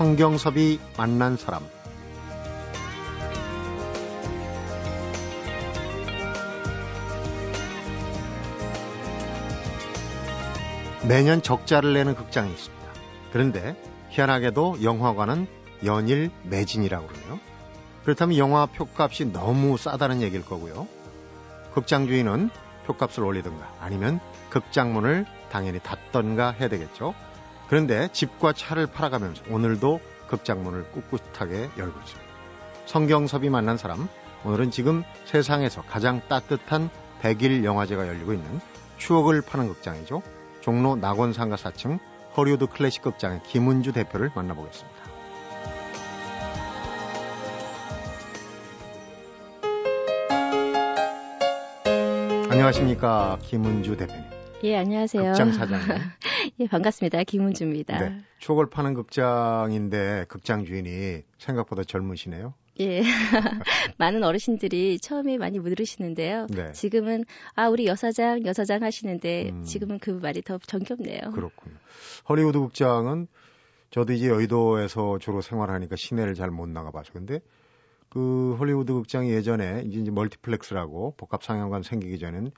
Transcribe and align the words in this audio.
성경섭이 0.00 0.80
만난 0.96 1.36
사람 1.36 1.62
매년 11.06 11.42
적자를 11.42 11.92
내는 11.92 12.14
극장이 12.14 12.50
있습니다. 12.50 12.86
그런데 13.30 13.76
희한하게도 14.08 14.82
영화관은 14.82 15.46
연일 15.84 16.30
매진이라고 16.44 17.06
그러네요. 17.06 17.38
그렇다면 18.04 18.38
영화 18.38 18.64
표값이 18.64 19.34
너무 19.34 19.76
싸다는 19.76 20.22
얘기일 20.22 20.46
거고요. 20.46 20.88
극장 21.74 22.06
주인은 22.06 22.48
표값을 22.86 23.22
올리든가 23.22 23.70
아니면 23.78 24.18
극장문을 24.48 25.26
당연히 25.52 25.78
닫던가 25.78 26.52
해야 26.52 26.70
되겠죠. 26.70 27.12
그런데 27.70 28.08
집과 28.12 28.52
차를 28.52 28.88
팔아가면서 28.88 29.44
오늘도 29.48 30.00
극장문을 30.26 30.90
꿋꿋하게 30.90 31.70
열고 31.78 32.00
있습니다. 32.00 32.30
성경섭이 32.86 33.48
만난 33.48 33.76
사람, 33.76 34.08
오늘은 34.44 34.72
지금 34.72 35.04
세상에서 35.26 35.82
가장 35.82 36.20
따뜻한 36.28 36.90
100일 37.22 37.62
영화제가 37.62 38.08
열리고 38.08 38.32
있는 38.32 38.60
추억을 38.98 39.40
파는 39.40 39.68
극장이죠. 39.68 40.20
종로 40.62 40.96
낙원상가 40.96 41.54
4층 41.54 42.00
허리우드 42.36 42.66
클래식 42.66 43.02
극장의 43.02 43.42
김은주 43.44 43.92
대표를 43.92 44.32
만나보겠습니다. 44.34 45.00
안녕하십니까 52.50 53.38
김은주 53.42 53.96
대표님. 53.96 54.24
예, 54.64 54.76
안녕하세요. 54.78 55.22
극장 55.22 55.52
사장님. 55.52 56.19
예, 56.60 56.66
반갑습니다. 56.66 57.24
김은주입니다. 57.24 57.98
네, 57.98 58.20
추억을 58.38 58.68
파는 58.68 58.92
극장인데 58.92 60.26
극장 60.28 60.66
주인이 60.66 61.22
생각보다 61.38 61.84
젊으시네요. 61.84 62.52
예. 62.80 63.00
많은 63.96 64.22
어르신들이 64.22 64.98
처음에 64.98 65.38
많이 65.38 65.58
물으시는데요. 65.58 66.48
네. 66.50 66.72
지금은 66.72 67.24
아 67.54 67.68
우리 67.68 67.86
여사장 67.86 68.44
여사장 68.44 68.82
하시는데 68.82 69.50
음. 69.50 69.62
지금은 69.62 70.00
그 70.00 70.10
말이 70.10 70.42
더 70.42 70.58
정겹네요. 70.58 71.30
그렇군요. 71.32 71.76
허리우드 72.28 72.58
극장은 72.58 73.26
저도 73.90 74.12
이제 74.12 74.28
여의도에서 74.28 75.18
주로 75.18 75.40
생활하니까 75.40 75.96
시내를 75.96 76.34
잘 76.34 76.50
못 76.50 76.68
나가봐서 76.68 77.14
근데 77.14 77.40
그 78.10 78.54
헐리우드 78.60 78.92
극장이 78.92 79.30
예전에 79.30 79.84
이제 79.86 80.10
멀티플렉스라고 80.10 81.14
복합 81.16 81.42
상영관 81.42 81.82
생기기 81.82 82.18
전엔 82.18 82.50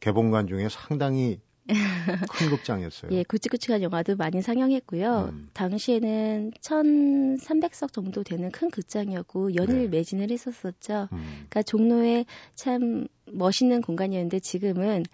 개봉관 0.00 0.46
중에 0.46 0.68
상당히 0.68 1.40
큰 2.32 2.50
극장이었어요. 2.50 3.12
예, 3.12 3.22
굵직굵직한 3.22 3.82
영화도 3.82 4.16
많이 4.16 4.42
상영했고요. 4.42 5.30
음. 5.32 5.48
당시에는 5.52 6.52
1,300석 6.60 7.92
정도 7.92 8.22
되는 8.22 8.50
큰 8.50 8.70
극장이었고 8.70 9.54
연일 9.54 9.82
네. 9.82 9.88
매진을 9.88 10.30
했었었죠. 10.30 11.08
음. 11.12 11.18
그러니까 11.48 11.62
종로에 11.62 12.24
참 12.54 13.06
멋있는 13.26 13.82
공간이었는데 13.82 14.40
지금은 14.40 15.04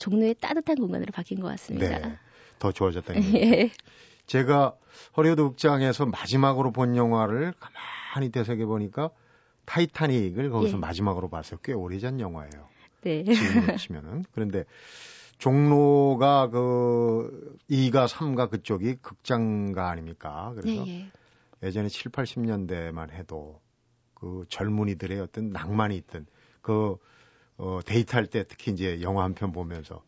종로의 0.00 0.34
따뜻한 0.40 0.76
공간으로 0.76 1.12
바뀐 1.12 1.40
것 1.40 1.48
같습니다. 1.48 1.98
네, 1.98 2.18
더 2.58 2.72
좋아졌다는 2.72 3.22
예. 3.36 3.70
제가 4.26 4.74
허리우드 5.16 5.42
극장에서 5.42 6.06
마지막으로 6.06 6.72
본 6.72 6.96
영화를 6.96 7.52
가만히 7.60 8.30
되새겨 8.30 8.66
보니까 8.66 9.10
타이타닉을 9.66 10.50
거기서 10.50 10.76
예. 10.76 10.80
마지막으로 10.80 11.28
봤어요. 11.28 11.60
꽤 11.62 11.72
오래전 11.72 12.18
영화예요. 12.18 12.72
네. 13.02 13.24
지금으로 13.24 13.76
치면은. 13.76 14.24
그런데 14.32 14.64
종로가 15.42 16.50
그 16.50 17.56
2가 17.68 18.06
3가 18.06 18.48
그쪽이 18.48 18.98
극장가 19.02 19.90
아닙니까? 19.90 20.52
그래서 20.54 20.84
네, 20.84 21.10
예. 21.64 21.70
전에 21.72 21.88
7, 21.88 22.12
80년대만 22.12 23.10
해도 23.10 23.60
그 24.14 24.44
젊은이들의 24.48 25.18
어떤 25.18 25.50
낭만이 25.50 25.96
있던 25.96 26.26
그 26.60 26.96
어, 27.56 27.80
데이트할 27.84 28.26
때 28.28 28.44
특히 28.46 28.70
이제 28.70 29.02
영화 29.02 29.24
한 29.24 29.34
편 29.34 29.50
보면서 29.50 30.04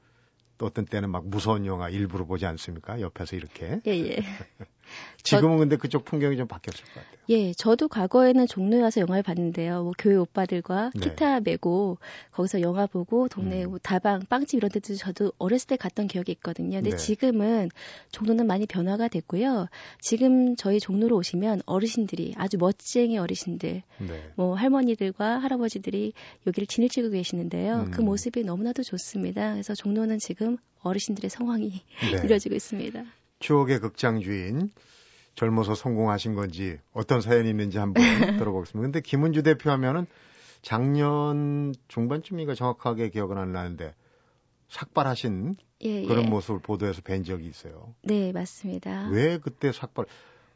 또 0.56 0.66
어떤 0.66 0.84
때는 0.84 1.10
막 1.10 1.26
무서운 1.26 1.66
영화 1.66 1.88
일부러 1.88 2.24
보지 2.26 2.46
않습니까? 2.46 3.00
옆에서 3.00 3.34
이렇게. 3.34 3.80
예, 3.88 3.90
예. 3.90 4.16
지금은 5.22 5.56
저, 5.56 5.58
근데 5.60 5.76
그쪽 5.76 6.04
풍경이 6.04 6.36
좀 6.36 6.46
바뀌었을 6.46 6.84
것 6.84 6.94
같아요. 6.94 7.14
예, 7.30 7.52
저도 7.54 7.88
과거에는 7.88 8.46
종로에 8.46 8.82
와서 8.82 9.00
영화를 9.00 9.22
봤는데요. 9.22 9.82
뭐 9.82 9.92
교회 9.98 10.16
오빠들과 10.16 10.90
네. 10.94 11.00
기타 11.00 11.40
메고 11.40 11.98
거기서 12.32 12.60
영화 12.60 12.86
보고 12.86 13.28
동네 13.28 13.64
음. 13.64 13.70
뭐 13.70 13.78
다방, 13.82 14.20
빵집 14.28 14.58
이런 14.58 14.70
데도 14.70 14.94
저도 14.94 15.32
어렸을 15.38 15.68
때 15.68 15.76
갔던 15.76 16.06
기억이 16.06 16.32
있거든요. 16.32 16.76
근데 16.76 16.90
네. 16.90 16.96
지금은 16.96 17.70
종로는 18.12 18.46
많이 18.46 18.66
변화가 18.66 19.08
됐고요. 19.08 19.68
지금 20.00 20.56
저희 20.56 20.78
종로로 20.80 21.16
오시면 21.16 21.62
어르신들이 21.64 22.34
아주 22.36 22.58
멋쟁이 22.58 23.16
어르신들, 23.16 23.82
네. 23.98 24.30
뭐 24.36 24.54
할머니들과 24.54 25.38
할아버지들이 25.38 26.12
여기를 26.46 26.66
진을 26.66 26.90
치고 26.90 27.10
계시는데요. 27.10 27.74
그 27.74 27.80
음. 27.80 27.90
그 27.90 28.00
모습이 28.02 28.44
너무나도 28.44 28.82
좋습니다. 28.82 29.52
그래서 29.52 29.74
종로는 29.74 30.18
지금 30.18 30.58
어르신들의 30.82 31.30
성황이 31.30 31.70
네. 31.70 31.80
이루어지고 32.24 32.54
있습니다. 32.54 33.04
추억의 33.44 33.80
극장 33.80 34.20
주인 34.20 34.70
젊어서 35.34 35.74
성공하신 35.74 36.34
건지 36.34 36.78
어떤 36.94 37.20
사연이 37.20 37.50
있는지 37.50 37.76
한번 37.76 38.02
들어보겠습니다. 38.40 38.86
근데 38.86 39.00
김은주 39.02 39.42
대표 39.42 39.70
하면은 39.70 40.06
작년 40.62 41.74
중반쯤인가 41.88 42.54
정확하게 42.54 43.10
기억은 43.10 43.36
안 43.36 43.52
나는데 43.52 43.94
삭발하신 44.70 45.56
예, 45.84 46.02
예. 46.02 46.06
그런 46.06 46.30
모습을 46.30 46.60
보도해서 46.60 47.02
뵌 47.02 47.22
적이 47.24 47.48
있어요. 47.48 47.94
네, 48.02 48.32
맞습니다. 48.32 49.10
왜 49.10 49.38
그때 49.38 49.72
삭발 49.72 50.06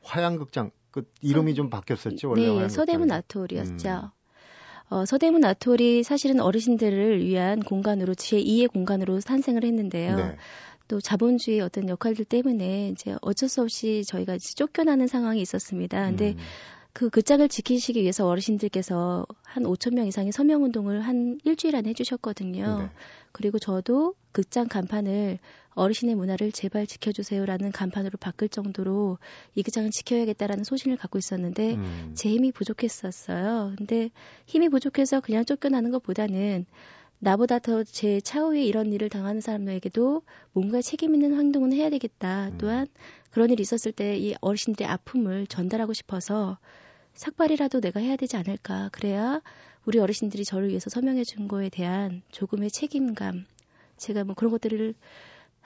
화양극장 0.02 0.70
그 0.90 1.06
이름이 1.20 1.52
서, 1.52 1.56
좀 1.56 1.68
바뀌었었죠 1.68 2.30
원래 2.30 2.46
네, 2.46 2.68
서대문 2.70 3.12
아토리였죠. 3.12 3.88
음. 3.88 4.18
어, 4.88 5.04
서대문 5.04 5.44
아토리 5.44 6.02
사실은 6.02 6.40
어르신들을 6.40 7.22
위한 7.22 7.60
공간으로 7.60 8.14
제2의 8.14 8.72
공간으로 8.72 9.20
탄생을 9.20 9.62
했는데요. 9.62 10.16
네. 10.16 10.36
또 10.88 11.00
자본주의 11.00 11.60
어떤 11.60 11.88
역할들 11.88 12.24
때문에 12.24 12.88
이제 12.90 13.14
어쩔 13.20 13.48
수 13.48 13.62
없이 13.62 14.02
저희가 14.06 14.38
쫓겨나는 14.38 15.06
상황이 15.06 15.40
있었습니다. 15.40 16.06
근데 16.06 16.32
음. 16.32 16.38
그 16.92 17.10
극장을 17.10 17.46
지키시기 17.48 18.00
위해서 18.00 18.26
어르신들께서 18.26 19.24
한 19.44 19.62
5천 19.62 19.94
명 19.94 20.06
이상의 20.06 20.32
서명 20.32 20.64
운동을 20.64 21.00
한 21.02 21.38
일주일 21.44 21.76
안에 21.76 21.90
해주셨거든요. 21.90 22.78
네. 22.80 22.90
그리고 23.30 23.58
저도 23.58 24.14
극장 24.32 24.66
간판을 24.66 25.38
어르신의 25.74 26.16
문화를 26.16 26.50
제발 26.50 26.88
지켜주세요라는 26.88 27.70
간판으로 27.70 28.18
바꿀 28.18 28.48
정도로 28.48 29.18
이 29.54 29.62
극장을 29.62 29.88
지켜야겠다라는 29.90 30.64
소신을 30.64 30.96
갖고 30.96 31.18
있었는데 31.18 31.74
음. 31.74 32.12
제 32.14 32.30
힘이 32.30 32.50
부족했었어요. 32.50 33.74
근데 33.78 34.10
힘이 34.46 34.68
부족해서 34.68 35.20
그냥 35.20 35.44
쫓겨나는 35.44 35.92
것보다는 35.92 36.66
나보다 37.20 37.58
더 37.58 37.82
제 37.84 38.20
차후에 38.20 38.62
이런 38.62 38.92
일을 38.92 39.08
당하는 39.08 39.40
사람에게도 39.40 40.22
뭔가 40.52 40.80
책임 40.82 41.14
있는 41.14 41.34
행동은 41.38 41.72
해야 41.72 41.90
되겠다. 41.90 42.48
음. 42.48 42.58
또한 42.58 42.86
그런 43.30 43.50
일이 43.50 43.62
있었을 43.62 43.92
때 43.92 44.16
이 44.18 44.34
어르신들의 44.40 44.88
아픔을 44.90 45.46
전달하고 45.46 45.92
싶어서 45.92 46.58
삭발이라도 47.14 47.80
내가 47.80 48.00
해야 48.00 48.16
되지 48.16 48.36
않을까. 48.36 48.88
그래야 48.92 49.40
우리 49.84 49.98
어르신들이 49.98 50.44
저를 50.44 50.68
위해서 50.68 50.90
서명해 50.90 51.24
준 51.24 51.48
거에 51.48 51.68
대한 51.68 52.22
조금의 52.30 52.70
책임감. 52.70 53.46
제가 53.96 54.24
뭐 54.24 54.34
그런 54.34 54.50
것들을 54.52 54.94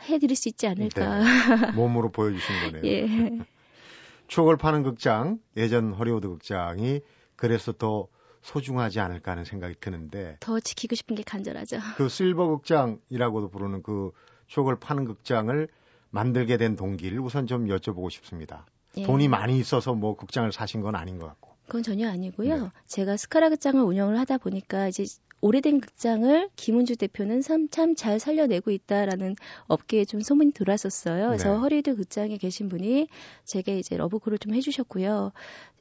해드릴 0.09 0.37
수 0.37 0.49
있지 0.49 0.67
않을까. 0.67 1.19
네. 1.19 1.25
몸으로 1.77 2.11
보여주신 2.11 2.73
거네요. 2.73 2.83
예. 2.85 3.07
추억을 4.29 4.57
파는 4.57 4.83
극장, 4.83 5.39
예전 5.57 5.93
허리우드 5.93 6.29
극장이 6.29 7.01
그래서 7.37 7.73
더 7.73 8.09
소중하지 8.43 9.01
않을까 9.01 9.33
하는 9.33 9.45
생각이 9.45 9.77
드는데 9.81 10.37
더 10.41 10.61
지키고 10.61 10.95
싶은 10.95 11.17
게 11.17 11.23
간절하죠. 11.23 11.79
그 11.97 12.09
실버 12.09 12.49
극장이라고도 12.49 13.49
부르는 13.49 13.83
그 13.83 14.11
추억을 14.47 14.77
파는 14.79 15.05
극장을 15.05 15.69
만들게 16.11 16.57
된 16.59 16.77
동기를 16.77 17.21
우선 17.21 17.47
좀 17.47 17.67
여쭤보고 17.67 18.11
싶습니다. 18.11 18.67
예. 18.99 19.05
돈이 19.05 19.29
많이 19.29 19.59
있어서 19.59 19.95
뭐 19.95 20.17
극장을 20.17 20.51
사신 20.53 20.83
건 20.83 20.95
아닌 20.95 21.19
것 21.19 21.27
같고. 21.27 21.52
그건 21.73 21.83
전혀 21.83 22.07
아니고요. 22.11 22.65
네. 22.65 22.71
제가 22.87 23.17
스카라 23.17 23.49
극장을 23.49 23.81
운영을 23.83 24.19
하다 24.19 24.37
보니까 24.37 24.89
이제 24.89 25.05
오래된 25.41 25.81
극장을 25.81 26.51
김은주 26.55 26.97
대표는 26.97 27.41
참 27.41 27.97
잘 27.97 28.21
살려내고 28.21 28.71
있다라는 28.71 29.37
업계에 29.69 30.05
좀 30.05 30.21
소문이 30.21 30.53
돌았었어요. 30.53 31.29
그래서 31.29 31.51
네. 31.55 31.57
허리드 31.57 31.97
극장에 31.97 32.37
계신 32.37 32.69
분이 32.69 33.09
제게 33.45 33.79
이제 33.79 33.97
러브콜을 33.97 34.37
좀 34.39 34.55
해주셨고요. 34.55 35.33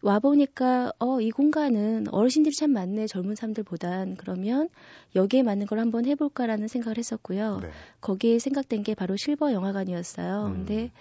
와 0.02 0.20
보니까 0.20 0.94
어 0.98 1.20
이 1.20 1.30
공간은 1.30 2.08
어르신들이 2.10 2.56
참 2.56 2.72
많네 2.72 3.08
젊은 3.08 3.36
사람들보단 3.36 4.16
그러면 4.16 4.70
여기에 5.16 5.44
맞는 5.44 5.66
걸 5.68 5.80
한번 5.80 6.06
해볼까라는 6.06 6.70
생각을 6.70 6.98
했었고요. 6.98 7.60
네. 7.62 7.70
거기에 8.00 8.40
생각된 8.40 8.84
게 8.84 8.96
바로 8.96 9.18
실버 9.18 9.52
영화관이었어요. 9.52 10.46
음. 10.46 10.54
근데 10.54 10.92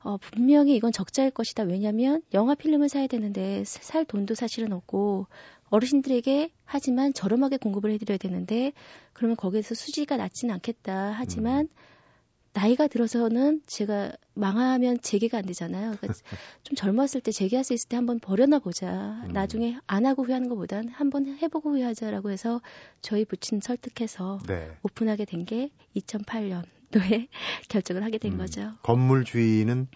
어, 0.00 0.16
분명히 0.18 0.76
이건 0.76 0.92
적자일 0.92 1.30
것이다. 1.30 1.64
왜냐하면 1.64 2.22
영화 2.34 2.54
필름을 2.54 2.88
사야 2.88 3.06
되는데 3.06 3.64
살 3.64 4.04
돈도 4.04 4.34
사실은 4.34 4.72
없고 4.72 5.26
어르신들에게 5.68 6.50
하지만 6.64 7.12
저렴하게 7.12 7.56
공급을 7.58 7.90
해드려야 7.92 8.18
되는데 8.18 8.72
그러면 9.12 9.36
거기에서 9.36 9.74
수지가 9.74 10.16
낮지는 10.16 10.54
않겠다. 10.54 11.12
하지만 11.16 11.62
음. 11.62 11.68
나이가 12.52 12.86
들어서는 12.86 13.60
제가 13.66 14.12
망하면 14.32 14.98
재개가 15.02 15.36
안 15.38 15.44
되잖아요. 15.44 15.94
그러니까 16.00 16.14
좀 16.62 16.74
젊었을 16.74 17.20
때 17.20 17.30
재개할 17.30 17.64
수 17.64 17.74
있을 17.74 17.88
때 17.88 17.96
한번 17.96 18.18
버려나 18.18 18.60
보자. 18.60 19.20
음. 19.26 19.32
나중에 19.32 19.76
안 19.86 20.06
하고 20.06 20.22
후회하는 20.24 20.48
것보단 20.48 20.88
한번 20.88 21.26
해보고 21.42 21.72
후회하자라고 21.72 22.30
해서 22.30 22.62
저희 23.02 23.24
부친 23.26 23.60
설득해서 23.60 24.38
네. 24.46 24.70
오픈하게 24.82 25.24
된 25.26 25.44
게 25.44 25.70
2008년 25.96 26.64
도에 26.98 27.28
결정을 27.68 28.02
하게 28.02 28.18
된 28.18 28.32
음. 28.32 28.38
거죠. 28.38 28.72
건물 28.82 29.24
주인은? 29.24 29.88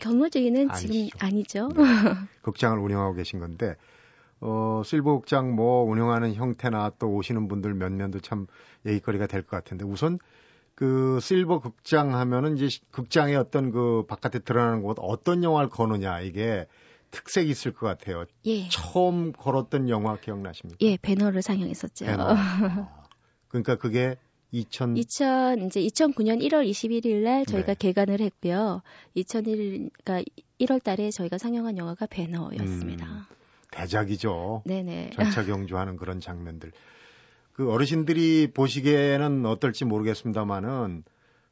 건물 0.00 0.30
주인은. 0.30 0.70
지금 0.74 1.08
아니죠. 1.18 1.68
네. 1.68 1.82
극장을 2.42 2.78
운영하고 2.78 3.14
계신 3.14 3.38
건데 3.38 3.76
어, 4.40 4.82
실버 4.84 5.20
극장 5.20 5.54
뭐 5.54 5.84
운영하는 5.84 6.34
형태나 6.34 6.90
또 6.98 7.08
오시는 7.14 7.48
분들 7.48 7.74
몇몇도 7.74 8.20
참 8.20 8.46
얘기거리가 8.86 9.26
될 9.26 9.42
것 9.42 9.50
같은데 9.50 9.84
우선 9.84 10.18
그 10.74 11.18
실버 11.20 11.60
극장 11.60 12.14
하면은 12.14 12.56
이제 12.56 12.78
극장의 12.90 13.36
어떤 13.36 13.70
그 13.70 14.04
바깥에 14.08 14.40
드러나는 14.40 14.82
곳 14.82 14.96
어떤 15.00 15.44
영화를 15.44 15.68
거느냐 15.68 16.20
이게 16.20 16.66
특색이 17.12 17.48
있을 17.50 17.72
것 17.72 17.86
같아요. 17.86 18.24
예. 18.46 18.68
처음 18.70 19.32
걸었던 19.32 19.90
영화 19.90 20.16
기억나십니까? 20.16 20.78
예, 20.80 20.96
배너를 20.96 21.42
상영했었죠. 21.42 22.06
배너. 22.06 22.24
아, 22.34 23.04
그러니까 23.48 23.76
그게 23.76 24.16
2000 24.52 24.96
2000 24.98 25.66
이제 25.66 25.80
2009년 25.80 26.40
1월 26.42 26.68
21일 26.68 27.22
날 27.22 27.46
저희가 27.46 27.68
네. 27.68 27.74
개관을 27.74 28.20
했고요. 28.20 28.82
2001 29.14 29.90
그러니까 30.04 30.30
1월 30.60 30.82
달에 30.82 31.10
저희가 31.10 31.38
상영한 31.38 31.78
영화가 31.78 32.06
배너였습니다. 32.06 33.06
음, 33.06 33.24
대작이죠. 33.70 34.62
네네. 34.66 35.10
전차 35.14 35.44
경주하는 35.44 35.96
그런 35.96 36.20
장면들. 36.20 36.72
그 37.54 37.70
어르신들이 37.70 38.50
보시기에는 38.52 39.46
어떨지 39.46 39.84
모르겠습니다만은 39.84 41.04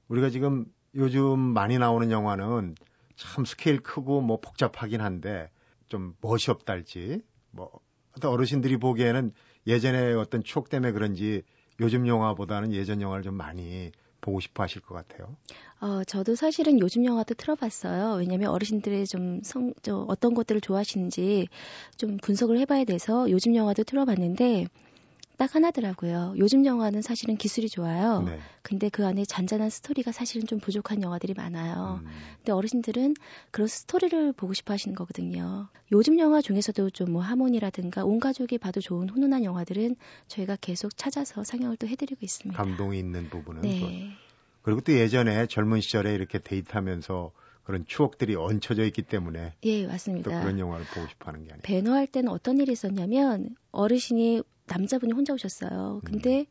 우리가 0.08 0.30
지금 0.30 0.66
요즘 0.94 1.38
많이 1.38 1.78
나오는 1.78 2.10
영화는 2.10 2.74
참 3.16 3.44
스케일 3.44 3.80
크고 3.80 4.20
뭐 4.20 4.40
복잡하긴 4.40 5.00
한데 5.00 5.50
좀 5.88 6.14
멋이 6.20 6.44
없달지 6.48 7.22
뭐 7.50 7.70
어떤 8.16 8.32
어르신들이 8.32 8.76
보기에는 8.76 9.32
예전에 9.66 10.12
어떤 10.14 10.42
추억 10.42 10.68
때문에 10.68 10.92
그런지 10.92 11.42
요즘 11.80 12.06
영화보다는 12.06 12.72
예전 12.72 13.00
영화를 13.00 13.22
좀 13.22 13.34
많이 13.34 13.90
보고 14.20 14.38
싶어 14.40 14.62
하실 14.62 14.82
것 14.82 14.94
같아요. 14.94 15.36
어, 15.80 16.04
저도 16.04 16.34
사실은 16.34 16.78
요즘 16.78 17.04
영화도 17.04 17.34
틀어봤어요. 17.34 18.16
왜냐면 18.18 18.50
어르신들이 18.50 19.06
좀 19.06 19.40
성, 19.42 19.72
저 19.82 20.04
어떤 20.08 20.34
것들을 20.34 20.60
좋아하시는지 20.60 21.48
좀 21.96 22.18
분석을 22.18 22.58
해봐야 22.58 22.84
돼서 22.84 23.30
요즘 23.30 23.56
영화도 23.56 23.84
틀어봤는데 23.84 24.66
딱 25.40 25.54
하나더라고요. 25.54 26.34
요즘 26.36 26.66
영화는 26.66 27.00
사실은 27.00 27.38
기술이 27.38 27.70
좋아요. 27.70 28.20
네. 28.26 28.38
근데 28.60 28.90
그 28.90 29.06
안에 29.06 29.24
잔잔한 29.24 29.70
스토리가 29.70 30.12
사실은 30.12 30.46
좀 30.46 30.60
부족한 30.60 31.00
영화들이 31.00 31.32
많아요. 31.32 32.02
음. 32.04 32.10
근데 32.36 32.52
어르신들은 32.52 33.14
그런 33.50 33.66
스토리를 33.66 34.34
보고 34.34 34.52
싶어 34.52 34.74
하시는 34.74 34.94
거거든요. 34.94 35.68
요즘 35.92 36.18
영화 36.18 36.42
중에서도 36.42 36.90
좀 36.90 37.10
뭐 37.10 37.22
하모니라든가 37.22 38.04
온 38.04 38.20
가족이 38.20 38.58
봐도 38.58 38.82
좋은 38.82 39.08
훈훈한 39.08 39.42
영화들은 39.42 39.96
저희가 40.28 40.58
계속 40.60 40.94
찾아서 40.98 41.42
상영을 41.42 41.78
또 41.78 41.88
해드리고 41.88 42.18
있습니다. 42.20 42.62
감동이 42.62 42.98
있는 42.98 43.30
부분은. 43.30 43.62
네. 43.62 43.80
또. 43.80 43.86
그리고 44.60 44.82
또 44.82 44.92
예전에 44.92 45.46
젊은 45.46 45.80
시절에 45.80 46.14
이렇게 46.14 46.38
데이트하면서 46.38 47.32
그런 47.64 47.84
추억들이 47.86 48.36
얹혀져 48.36 48.84
있기 48.84 49.02
때문에 49.02 49.54
예 49.64 49.86
맞습니다. 49.86 50.30
또 50.30 50.40
그런 50.40 50.58
영화를 50.58 50.84
보고 50.94 51.06
싶어하는 51.08 51.44
게 51.44 51.52
아니에요. 51.52 51.62
배너 51.62 51.94
할 51.94 52.06
때는 52.06 52.30
어떤 52.30 52.58
일이 52.58 52.72
있었냐면 52.72 53.56
어르신이 53.72 54.42
남자분이 54.70 55.12
혼자 55.12 55.34
오셨어요. 55.34 56.00
근데 56.04 56.40
음. 56.40 56.46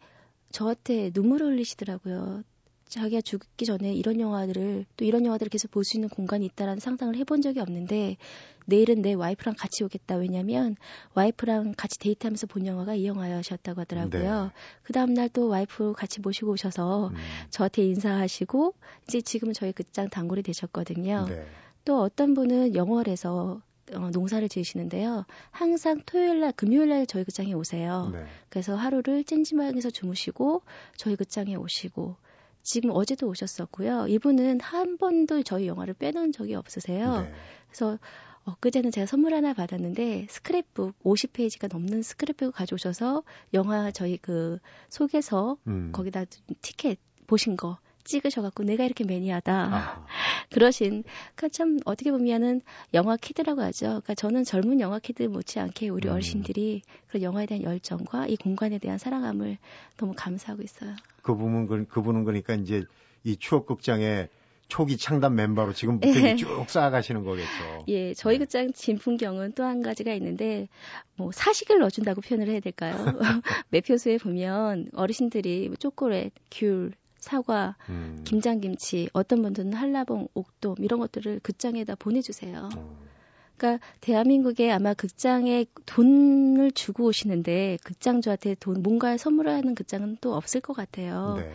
저한테 0.52 1.12
눈물을 1.14 1.48
흘리시더라고요. 1.48 2.44
자기가 2.88 3.22
죽기 3.22 3.66
전에 3.66 3.94
이런 3.94 4.20
영화들을 4.20 4.86
또 4.98 5.06
이런 5.06 5.24
영화들을 5.24 5.52
계속 5.52 5.70
볼 5.70 5.84
수 5.84 5.96
있는 5.98 6.10
공간이 6.10 6.44
있다라는 6.48 6.80
상상을 6.80 7.16
해본 7.18 7.44
적이 7.44 7.60
없는데 7.60 8.18
내일은 8.66 9.04
내 9.04 9.14
와이프랑 9.14 9.54
같이 9.58 9.84
오겠다 9.84 10.16
왜냐면 10.16 10.76
와이프랑 11.14 11.76
같이 11.78 12.00
데이트하면서 12.00 12.48
본 12.48 12.66
영화가 12.66 12.96
이 12.96 13.06
영화였다고 13.06 13.82
하더라고요. 13.82 14.44
네. 14.46 14.50
그 14.82 14.92
다음 14.94 15.14
날 15.14 15.30
또 15.30 15.48
와이프 15.50 15.94
같이 15.96 16.20
모시고 16.20 16.54
오셔서 16.54 17.10
음. 17.10 17.16
저한테 17.52 17.84
인사하시고 17.86 18.74
이제 19.08 19.22
지금은 19.22 19.54
저희 19.54 19.72
극장 19.72 20.10
단골이 20.10 20.42
되셨거든요. 20.42 21.28
네. 21.30 21.46
또 21.86 22.02
어떤 22.02 22.34
분은 22.34 22.74
영월에서 22.74 23.62
어, 23.94 24.10
농사를 24.12 24.48
지으시는데요. 24.50 25.26
항상 25.52 26.02
토요일 26.06 26.42
날, 26.42 26.52
금요일 26.52 26.90
날 26.90 27.06
저희 27.06 27.24
극장에 27.24 27.54
오세요. 27.54 28.10
네. 28.14 28.26
그래서 28.50 28.76
하루를 28.76 29.24
찜찜하게서 29.24 29.90
주무시고 29.90 30.62
저희 30.98 31.16
극장에 31.16 31.56
오시고 31.56 32.16
지금 32.62 32.92
어제도 32.94 33.28
오셨었고요. 33.28 34.08
이분은 34.08 34.60
한 34.60 34.98
번도 34.98 35.44
저희 35.44 35.68
영화를 35.68 35.94
빼놓은 35.94 36.32
적이 36.32 36.56
없으세요. 36.56 37.22
네. 37.22 37.34
그래서 37.68 37.98
엊그제는 38.46 38.92
제가 38.92 39.06
선물 39.06 39.34
하나 39.34 39.54
받았는데 39.54 40.28
스크랩북 40.30 40.94
50페이지가 41.04 41.72
넘는 41.72 42.02
스크랩북을 42.02 42.52
가져오셔서 42.52 43.24
영화 43.54 43.92
저희 43.92 44.18
그 44.18 44.60
속에서 44.90 45.58
음. 45.68 45.92
거기다 45.92 46.26
티켓 46.62 47.00
보신 47.28 47.58
거 47.58 47.78
찍으셔갖고 48.10 48.64
내가 48.64 48.84
이렇게 48.84 49.04
매니아다. 49.04 49.54
아. 49.54 50.06
그러신, 50.52 51.04
그러니까 51.36 51.50
참 51.50 51.80
어떻게 51.86 52.12
보면은 52.12 52.62
영화 52.94 53.16
kid라고 53.16 53.62
하죠. 53.62 53.86
그러니까 53.86 54.16
저는 54.16 54.44
젊은 54.44 54.80
영화 54.80 55.00
kid 55.00 55.24
못지않게 55.24 55.90
우리 55.90 56.08
음. 56.10 56.14
어르신들이 56.14 56.82
그런 57.08 57.24
영화에 57.24 57.46
대한 57.46 57.64
열정과 57.64 58.28
이 58.28 58.36
공간에 58.36 58.80
대한 58.80 58.98
사랑함을 58.98 59.58
너무 59.98 60.14
감사하고 60.16 60.64
있어요. 60.64 60.96
그 61.22 61.36
부분, 61.36 61.88
그분은 61.88 62.24
그러니까 62.26 62.56
이제 62.56 62.84
이 63.24 63.38
추억 63.38 63.66
극장에 63.68 64.28
초기 64.70 64.98
창단 64.98 65.34
멤버로 65.36 65.74
지금부터 65.74 66.14
네. 66.14 66.36
쭉 66.36 66.70
쌓아가시는 66.70 67.24
거겠죠. 67.24 67.86
예, 67.88 68.14
저희 68.14 68.36
네. 68.36 68.46
극장 68.46 68.72
진풍경은 68.72 69.54
또 69.54 69.64
한 69.64 69.82
가지가 69.82 70.14
있는데 70.14 70.68
뭐 71.16 71.32
사식을 71.32 71.80
넣어준다고 71.80 72.22
표현을 72.22 72.48
해야 72.48 72.60
될까요? 72.60 72.94
매표소에 73.70 74.20
보면 74.20 74.90
어르신들이 74.94 75.68
뭐 75.70 75.76
초콜릿, 75.76 76.34
귤, 76.52 76.94
사과, 77.20 77.76
음. 77.90 78.24
김장김치, 78.26 79.10
어떤 79.14 79.42
분들은 79.42 79.74
한라봉, 79.74 80.28
옥돔 80.34 80.76
이런 80.80 81.00
것들을 81.00 81.40
극장에다 81.42 81.96
보내주세요. 81.96 82.70
음. 82.76 83.10
그러니까 83.58 83.86
대한민국에 84.00 84.72
아마 84.72 84.94
극장에 84.94 85.66
돈을 85.86 86.72
주고 86.72 87.06
오시는데 87.06 87.78
극장주한테 87.84 88.56
돈 88.56 88.82
뭔가 88.82 89.18
선물을 89.18 89.52
하는 89.52 89.76
극장은 89.76 90.18
또 90.22 90.34
없을 90.34 90.62
것 90.62 90.74
같아요. 90.74 91.36
네. 91.38 91.52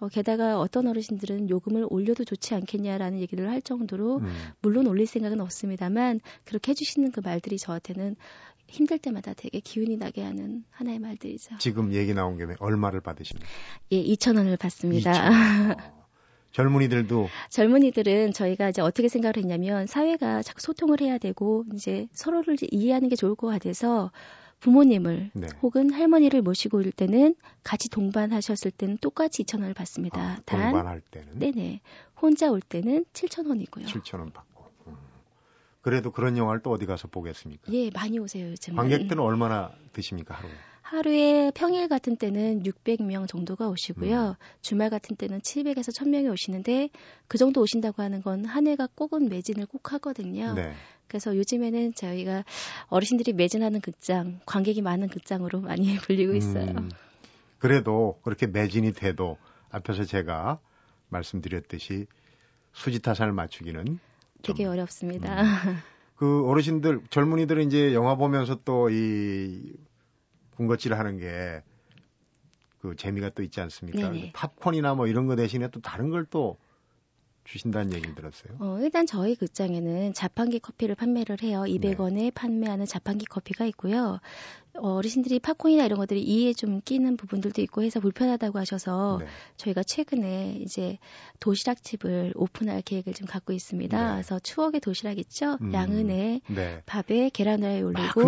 어, 0.00 0.08
게다가 0.08 0.58
어떤 0.58 0.88
어르신들은 0.88 1.48
요금을 1.48 1.86
올려도 1.88 2.24
좋지 2.24 2.54
않겠냐라는 2.56 3.20
얘기를 3.20 3.48
할 3.48 3.62
정도로 3.62 4.16
음. 4.16 4.32
물론 4.60 4.88
올릴 4.88 5.06
생각은 5.06 5.40
없습니다만 5.40 6.20
그렇게 6.44 6.70
해주시는 6.70 7.12
그 7.12 7.20
말들이 7.20 7.56
저한테는 7.56 8.16
힘들 8.72 8.98
때마다 8.98 9.34
되게 9.34 9.60
기운이 9.60 9.98
나게 9.98 10.22
하는 10.22 10.64
하나의 10.70 10.98
말들이죠. 10.98 11.58
지금 11.58 11.92
얘기 11.92 12.14
나온 12.14 12.38
김에 12.38 12.54
얼마를 12.58 13.00
받으십니까? 13.00 13.46
예, 13.92 14.02
2천 14.02 14.36
원을 14.36 14.56
받습니다. 14.56 15.12
2천 15.12 15.22
원. 15.22 15.76
젊은이들도 16.52 17.28
젊은이들은 17.48 18.32
저희가 18.32 18.68
이제 18.68 18.82
어떻게 18.82 19.08
생각을 19.08 19.38
했냐면 19.38 19.86
사회가 19.86 20.42
자꾸 20.42 20.60
소통을 20.60 21.00
해야 21.00 21.16
되고 21.18 21.64
이제 21.74 22.08
서로를 22.12 22.56
이해하는 22.70 23.08
게 23.08 23.16
좋을 23.16 23.34
것 23.34 23.46
같아서 23.46 24.10
부모님을 24.60 25.30
네. 25.32 25.48
혹은 25.62 25.92
할머니를 25.92 26.40
모시고 26.42 26.78
올 26.78 26.92
때는 26.92 27.34
같이 27.64 27.88
동반하셨을 27.88 28.70
때는 28.70 28.98
똑같이 28.98 29.44
2천 29.44 29.60
원을 29.60 29.74
받습니다. 29.74 30.20
아, 30.20 30.38
동반할 30.46 31.00
때는 31.00 31.38
네네 31.38 31.80
혼자 32.20 32.50
올 32.50 32.60
때는 32.60 33.04
7천 33.12 33.48
원이고요. 33.48 33.86
7천 33.86 34.20
원 34.20 34.30
받고. 34.30 34.51
그래도 35.82 36.10
그런 36.12 36.36
영화를 36.38 36.62
또 36.62 36.70
어디 36.70 36.86
가서 36.86 37.08
보겠습니까? 37.08 37.72
예, 37.72 37.90
많이 37.90 38.18
오세요, 38.18 38.48
요즘. 38.50 38.76
관객들은 38.76 39.22
얼마나 39.22 39.72
드십니까, 39.92 40.34
하루에? 40.34 40.52
하루에 40.82 41.50
평일 41.54 41.88
같은 41.88 42.16
때는 42.16 42.62
600명 42.64 43.26
정도가 43.26 43.68
오시고요. 43.68 44.28
음. 44.30 44.34
주말 44.60 44.90
같은 44.90 45.16
때는 45.16 45.40
700에서 45.40 45.88
1000명이 45.96 46.30
오시는데 46.30 46.90
그 47.28 47.38
정도 47.38 47.62
오신다고 47.62 48.02
하는 48.02 48.22
건 48.22 48.44
한 48.44 48.66
해가 48.66 48.88
꼭은 48.94 49.28
매진을 49.28 49.66
꼭 49.66 49.92
하거든요. 49.94 50.52
네. 50.54 50.74
그래서 51.08 51.36
요즘에는 51.36 51.94
저희가 51.94 52.44
어르신들이 52.88 53.32
매진하는 53.32 53.80
극장, 53.80 54.40
관객이 54.46 54.82
많은 54.82 55.08
극장으로 55.08 55.60
많이 55.60 55.96
불리고 56.06 56.34
있어요. 56.34 56.70
음. 56.76 56.90
그래도 57.58 58.20
그렇게 58.22 58.46
매진이 58.46 58.92
돼도 58.92 59.38
앞에서 59.70 60.04
제가 60.04 60.58
말씀드렸듯이 61.08 62.06
수지타산을 62.72 63.32
맞추기는 63.32 63.98
되게 64.42 64.66
어렵습니다. 64.66 65.42
음. 65.42 65.46
그 66.16 66.46
어르신들 66.46 67.02
젊은이들은 67.10 67.66
이제 67.66 67.94
영화 67.94 68.14
보면서 68.14 68.56
또 68.64 68.88
이 68.90 69.72
군것질 70.56 70.94
하는 70.94 71.18
게 71.18 71.62
그 72.82 72.96
재미가 72.96 73.30
또 73.30 73.44
있지 73.44 73.60
않습니까? 73.60 74.10
네네. 74.10 74.32
팝콘이나 74.34 74.94
뭐 74.94 75.06
이런 75.06 75.28
거 75.28 75.36
대신에 75.36 75.68
또 75.68 75.80
다른 75.80 76.10
걸또 76.10 76.58
주신다는 77.44 77.92
얘기를 77.92 78.14
들었어요. 78.16 78.56
어, 78.58 78.78
일단 78.80 79.06
저희 79.06 79.36
극장에는 79.36 80.12
자판기 80.14 80.58
커피를 80.58 80.96
판매를 80.96 81.42
해요. 81.42 81.62
200원에 81.64 82.14
네. 82.14 82.30
판매하는 82.32 82.84
자판기 82.84 83.24
커피가 83.26 83.66
있고요. 83.66 84.18
어르신들이 84.74 85.38
팝콘이나 85.40 85.84
이런 85.84 85.98
것들이 85.98 86.22
이에 86.22 86.52
좀 86.54 86.80
끼는 86.80 87.16
부분들도 87.16 87.60
있고 87.62 87.82
해서 87.82 88.00
불편하다고 88.00 88.58
하셔서 88.58 89.18
네. 89.20 89.26
저희가 89.56 89.82
최근에 89.82 90.56
이제 90.60 90.98
도시락집을 91.40 92.32
오픈할 92.34 92.82
계획을 92.82 93.12
좀 93.12 93.26
갖고 93.26 93.52
있습니다. 93.52 93.98
네. 93.98 94.12
그래서 94.12 94.38
추억의 94.38 94.80
도시락 94.80 95.18
있죠? 95.18 95.58
음. 95.60 95.74
양은에 95.74 96.40
네. 96.48 96.82
밥에 96.86 97.30
계란후라이 97.30 97.82
올리고 97.82 98.22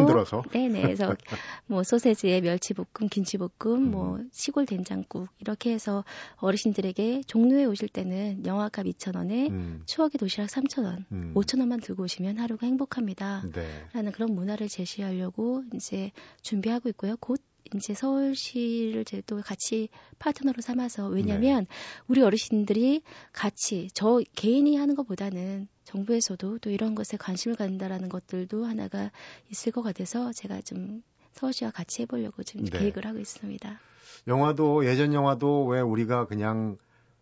네네. 0.51 0.83
그래서 0.83 1.15
뭐 1.67 1.83
소세지에 1.83 2.43
멸치볶음, 2.43 3.09
김치볶음, 3.11 3.51
음. 3.67 3.91
뭐 3.91 4.19
시골 4.31 4.67
된장국 4.67 5.29
이렇게 5.39 5.73
해서 5.73 6.05
어르신들에게 6.37 7.23
종로에 7.27 7.65
오실 7.65 7.89
때는 7.89 8.45
영화값 8.45 8.85
2,000원에 8.87 9.51
음. 9.51 9.83
추억의 9.87 10.19
도시락 10.19 10.49
3,000원, 10.49 11.05
음. 11.13 11.33
5,000원만 11.35 11.83
들고 11.83 12.03
오시면 12.03 12.39
하루가 12.39 12.67
행복합니다. 12.67 13.43
네. 13.53 13.67
라는 13.93 14.13
그런 14.13 14.35
문화를 14.35 14.69
제시하려고 14.69 15.65
이제 15.75 16.13
준비하고 16.45 16.89
있고요. 16.91 17.17
곧 17.19 17.41
이제 17.75 17.95
서울시를 17.95 19.05
제또 19.05 19.41
같이 19.41 19.89
파트너로 20.19 20.61
삼아서 20.61 21.09
왜냐하면 21.09 21.65
네. 21.65 21.77
우리 22.07 22.23
어르신들이 22.23 23.03
같이 23.33 23.89
저 23.95 24.21
개인이 24.37 24.77
하는 24.77 24.95
것보다는 24.95 25.67
정부에서도 25.85 26.59
또 26.59 26.71
이런 26.71 26.95
것에 26.95 27.17
관심을 27.17 27.57
갖는다라는 27.57 28.09
것들도 28.09 28.65
하나가 28.65 29.11
있을 29.51 29.73
것 29.73 29.83
같아서 29.83 30.33
제가 30.33 30.61
좀 30.61 31.03
서울시와 31.33 31.71
같이 31.71 32.03
해보려고 32.03 32.43
지금 32.43 32.67
네. 32.67 32.79
계획을 32.79 33.07
하고 33.07 33.19
있습니다. 33.19 33.81
영화도 34.29 34.87
예전 34.87 35.15
영화도 35.15 35.67
왜 35.67 35.81
우리가 35.81 36.27
그냥 36.27 36.77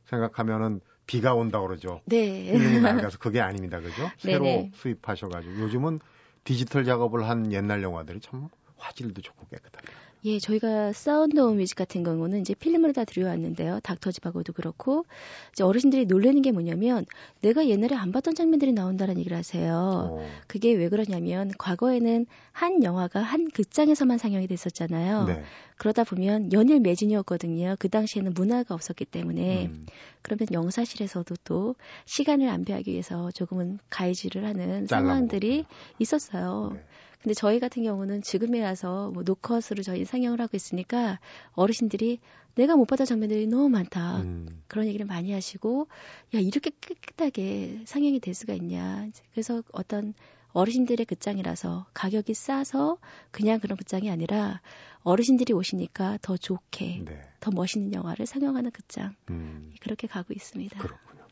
생각하면은 0.07 0.81
비가 1.07 1.35
온다 1.35 1.61
그러죠. 1.61 2.01
네. 2.05 2.53
필름이 2.53 2.81
낡아서 2.81 3.19
그게 3.19 3.41
아닙니다, 3.41 3.81
그죠? 3.81 4.11
새로 4.19 4.69
수입하셔가지고 4.75 5.61
요즘은 5.63 6.01
디지털 6.45 6.85
작업을 6.85 7.29
한 7.29 7.53
옛날 7.53 7.83
영화들이 7.83 8.21
참 8.21 8.49
화질도 8.83 9.23
좋고 9.23 9.47
깨끗하게. 9.47 9.93
예, 10.25 10.39
저희가 10.39 10.93
사운드 10.93 11.41
오브 11.41 11.55
뮤직 11.55 11.75
같은 11.75 12.05
경우는 12.05 12.41
이제 12.41 12.55
필름을 12.55 12.93
다 12.93 13.05
들여왔는데요. 13.05 13.81
닥터 13.81 14.12
지바고도 14.12 14.53
그렇고 14.53 15.05
이제 15.53 15.65
어르신들이 15.65 16.07
놀라는 16.07 16.43
게 16.43 16.53
뭐냐면 16.53 17.07
내가 17.41 17.67
옛날에 17.67 17.97
안 17.97 18.13
봤던 18.13 18.37
장면들이 18.37 18.73
나온다는 18.73 19.19
얘기를 19.19 19.37
하세요. 19.37 19.73
오. 20.13 20.21
어. 20.21 20.27
그게 20.47 20.75
왜 20.75 20.89
그러냐면 20.89 21.51
과거에는 21.59 22.27
한 22.53 22.85
영화가 22.85 23.21
한 23.21 23.51
극장에서만 23.51 24.19
상영이 24.19 24.47
됐었잖아요. 24.47 25.25
네. 25.25 25.43
그러다 25.77 26.05
보면 26.05 26.53
연일 26.53 26.79
매진이었거든요. 26.79 27.75
그 27.81 27.89
당시에는 27.89 28.35
문화가 28.35 28.75
없었기 28.75 29.05
때문에 29.07 29.67
음. 29.67 29.87
그러면 30.23 30.47
영사실에서도 30.53 31.35
또 31.45 31.75
시간을 32.07 32.49
안배하기 32.49 32.91
위해서 32.91 33.31
조금은 33.33 33.79
가이즈를 33.91 34.45
하는 34.45 34.87
상황들이 34.87 35.65
있었어요. 35.99 36.71
네. 36.75 36.85
근데 37.23 37.35
저희 37.35 37.61
같은 37.61 37.85
경우는 37.85 38.23
지금에 38.23 38.63
와서 38.63 39.11
뭐 39.15 39.23
노컷으로 39.23 39.83
저희 39.85 40.05
상영을 40.05 40.41
하고 40.41 40.57
있으니까 40.57 41.21
어르신들이 41.53 42.19
내가 42.57 42.77
못 42.77 42.87
봤던 42.87 43.07
장면들이 43.07 43.47
너무 43.47 43.69
많다. 43.69 44.19
음. 44.23 44.63
그런 44.67 44.87
얘기를 44.87 45.07
많이 45.07 45.33
하시고 45.33 45.87
야 46.35 46.41
이렇게 46.41 46.71
깨끗하게 46.81 47.83
상영이 47.87 48.19
될 48.21 48.35
수가 48.35 48.55
있냐. 48.55 49.09
그래서 49.33 49.63
어떤 49.73 50.15
어르신들의 50.53 51.07
극장이라서 51.07 51.87
가격이 51.95 52.35
싸서 52.35 52.99
그냥 53.31 53.61
그런 53.61 53.77
극장이 53.77 54.11
아니라 54.11 54.61
어르신들이 55.03 55.53
오시니까 55.53 56.19
더 56.23 56.37
좋게 56.37 57.03
네. 57.05 57.21
더 57.41 57.51
멋있는 57.51 57.93
영화를 57.93 58.27
상영하는 58.27 58.71
극장 58.71 59.15
음. 59.31 59.73
그렇게 59.81 60.07
가고 60.07 60.33
있습니다. 60.35 60.79
그렇군요. 60.79 61.27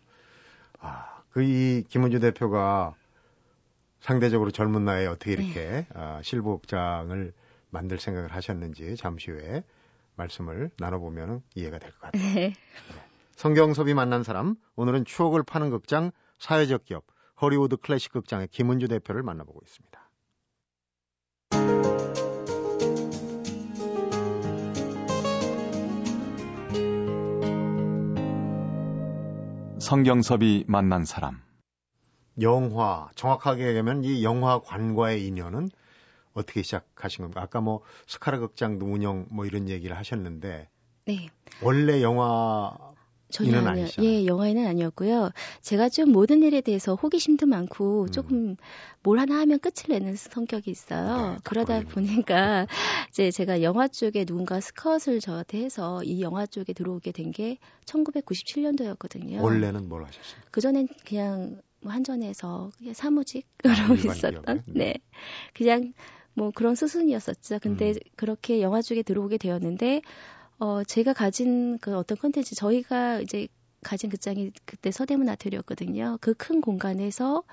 아, 0.80 1.22
그 1.30 1.42
이 1.42 1.84
김은주 1.88 2.20
대표가 2.20 2.94
상대적으로 4.00 4.50
젊은 4.50 4.84
나이에 4.84 5.06
어떻게 5.06 5.32
이렇게 5.32 5.52
네. 5.54 5.86
아, 5.94 6.20
실복장을 6.22 7.32
만들 7.70 7.98
생각을 8.00 8.32
하셨는지 8.34 8.96
잠시 8.96 9.30
후에 9.30 9.62
말씀을 10.16 10.70
나눠보면 10.78 11.42
이해가 11.54 11.78
될 11.78 11.90
것 11.92 12.00
같아요. 12.00 12.22
네. 12.22 12.34
네. 12.34 12.52
성경섭이 13.36 13.94
만난 13.94 14.22
사람 14.22 14.56
오늘은 14.76 15.04
추억을 15.04 15.42
파는 15.42 15.70
극장 15.70 16.10
사회적 16.38 16.84
기업 16.84 17.04
허리우드 17.40 17.76
클래식 17.76 18.12
극장의 18.12 18.48
김은주 18.48 18.88
대표를 18.88 19.22
만나보고 19.22 19.60
있습니다. 19.64 20.10
성경섭이 29.78 30.66
만난 30.68 31.04
사람 31.04 31.42
영화 32.40 33.08
정확하게 33.14 33.68
얘기하면 33.68 34.04
이 34.04 34.22
영화관과의 34.22 35.26
인연은 35.26 35.70
어떻게 36.32 36.62
시작하신 36.62 37.22
겁니까? 37.22 37.42
아까 37.42 37.60
뭐 37.60 37.82
스카라 38.06 38.38
극장도 38.38 38.86
운영 38.86 39.26
뭐 39.30 39.46
이런 39.46 39.68
얘기를 39.68 39.96
하셨는데 39.96 40.68
네. 41.06 41.28
원래 41.62 42.02
영화 42.02 42.76
전혀 43.30 43.58
아니요. 43.58 43.86
예, 44.02 44.26
영화에는 44.26 44.66
아니었고요. 44.66 45.30
제가 45.62 45.88
좀 45.88 46.12
모든 46.12 46.42
일에 46.42 46.60
대해서 46.60 46.94
호기심도 46.94 47.46
많고 47.46 48.02
음. 48.02 48.10
조금 48.10 48.56
뭘 49.02 49.18
하나 49.18 49.38
하면 49.40 49.58
끝을 49.60 49.86
내는 49.88 50.14
성격이 50.16 50.70
있어요. 50.70 51.32
네, 51.32 51.38
그러다 51.44 51.80
보니까 51.80 52.66
이제 53.10 53.30
제가 53.30 53.62
영화 53.62 53.88
쪽에 53.88 54.24
누군가 54.26 54.60
스카웃을 54.60 55.20
저한테 55.20 55.62
해서 55.64 56.02
이 56.04 56.20
영화 56.20 56.44
쪽에 56.46 56.74
들어오게 56.74 57.12
된 57.12 57.30
게 57.30 57.58
1997년도였거든요. 57.86 59.40
원래는 59.40 59.88
뭘 59.88 60.04
하셨어요? 60.04 60.40
그전엔 60.50 60.88
그냥 61.06 61.60
뭐 61.80 61.92
한전에서 61.92 62.70
그냥 62.76 62.94
사무직으로 62.94 63.46
아, 63.70 63.94
있었던 63.94 64.62
네. 64.66 64.72
네. 64.74 64.94
그냥 65.54 65.92
뭐 66.34 66.50
그런 66.54 66.74
수순이었었죠. 66.74 67.58
근데 67.60 67.90
음. 67.90 67.94
그렇게 68.16 68.60
영화 68.62 68.82
쪽에 68.82 69.02
들어오게 69.02 69.38
되었는데 69.38 70.02
어 70.60 70.84
제가 70.84 71.12
가진 71.14 71.78
그 71.78 71.96
어떤 71.96 72.18
컨텐츠 72.18 72.54
저희가 72.54 73.20
이제 73.20 73.48
가진 73.82 74.10
극장이 74.10 74.52
그때 74.66 74.90
서대문 74.90 75.28
아트리였거든요. 75.30 76.18
그 76.20 76.34
큰 76.34 76.60
공간에서 76.60 77.44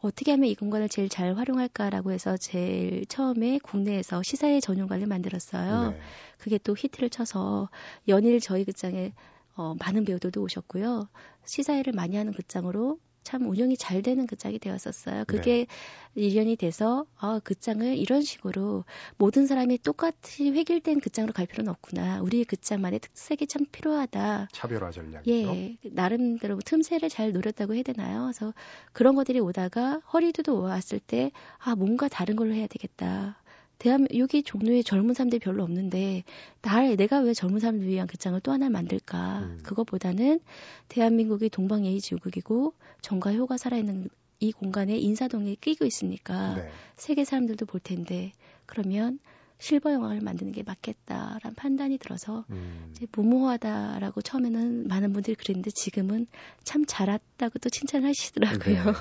어떻게 0.00 0.32
하면 0.32 0.48
이 0.48 0.54
공간을 0.56 0.88
제일 0.88 1.08
잘 1.08 1.36
활용할까라고 1.36 2.10
해서 2.12 2.36
제일 2.36 3.06
처음에 3.06 3.58
국내에서 3.60 4.22
시사회 4.24 4.60
전용관을 4.60 5.06
만들었어요. 5.06 5.92
네. 5.92 6.00
그게 6.38 6.58
또 6.58 6.74
히트를 6.76 7.10
쳐서 7.10 7.70
연일 8.08 8.40
저희 8.40 8.64
극장에 8.64 9.12
어, 9.56 9.74
많은 9.80 10.04
배우들도 10.04 10.42
오셨고요. 10.42 11.08
시사회를 11.46 11.92
많이 11.94 12.16
하는 12.16 12.32
극장으로 12.32 12.98
참 13.26 13.50
운영이 13.50 13.76
잘 13.76 14.02
되는 14.02 14.24
극장이 14.28 14.60
되었었어요. 14.60 15.24
그게 15.26 15.66
네. 16.14 16.22
일련이 16.22 16.54
돼서 16.54 17.06
아, 17.18 17.40
극장을 17.42 17.84
이런 17.84 18.22
식으로 18.22 18.84
모든 19.18 19.48
사람이 19.48 19.78
똑같이 19.78 20.52
획일된 20.52 21.00
극장으로 21.00 21.32
갈 21.32 21.46
필요는 21.46 21.68
없구나. 21.72 22.22
우리 22.22 22.44
극장만의 22.44 23.00
특색이 23.00 23.48
참 23.48 23.66
필요하다. 23.72 24.48
차별화 24.52 24.92
전략이죠. 24.92 25.32
예, 25.32 25.76
나름대로 25.82 26.60
틈새를 26.64 27.08
잘 27.08 27.32
노렸다고 27.32 27.74
해야 27.74 27.82
되나요? 27.82 28.22
그래서 28.22 28.54
그런 28.92 29.16
것들이 29.16 29.40
오다가 29.40 30.00
허리도 30.12 30.62
왔을 30.62 31.00
때 31.00 31.32
아, 31.58 31.74
뭔가 31.74 32.06
다른 32.06 32.36
걸로 32.36 32.54
해야 32.54 32.68
되겠다. 32.68 33.42
대한 33.78 34.06
여기 34.16 34.42
종로에 34.42 34.82
젊은 34.82 35.14
사람들이 35.14 35.40
별로 35.40 35.62
없는데 35.62 36.24
날 36.62 36.96
내가 36.96 37.20
왜 37.20 37.34
젊은 37.34 37.60
사람들 37.60 37.86
위한 37.86 38.06
극장을 38.06 38.38
또 38.40 38.52
하나 38.52 38.68
만들까? 38.70 39.40
음. 39.40 39.58
그것보다는 39.62 40.40
대한민국이 40.88 41.50
동방예의 41.50 42.00
지국이고 42.00 42.74
정과 43.02 43.34
효가 43.34 43.56
살아있는 43.56 44.08
이 44.40 44.52
공간에 44.52 44.96
인사동에 44.96 45.56
끼고 45.56 45.84
있으니까 45.84 46.56
네. 46.56 46.70
세계 46.96 47.24
사람들도 47.24 47.66
볼 47.66 47.80
텐데 47.80 48.32
그러면 48.66 49.18
실버 49.58 49.92
영화를 49.92 50.20
만드는 50.20 50.52
게 50.52 50.62
맞겠다라는 50.62 51.54
판단이 51.56 51.98
들어서 51.98 52.44
음. 52.50 52.90
이제 52.90 53.06
무모하다라고 53.12 54.20
처음에는 54.20 54.88
많은 54.88 55.12
분들이 55.12 55.34
그랬는데 55.34 55.70
지금은 55.70 56.26
참 56.64 56.84
잘했다고 56.86 57.58
또 57.60 57.70
칭찬하시더라고요. 57.70 58.84
네. 58.84 58.92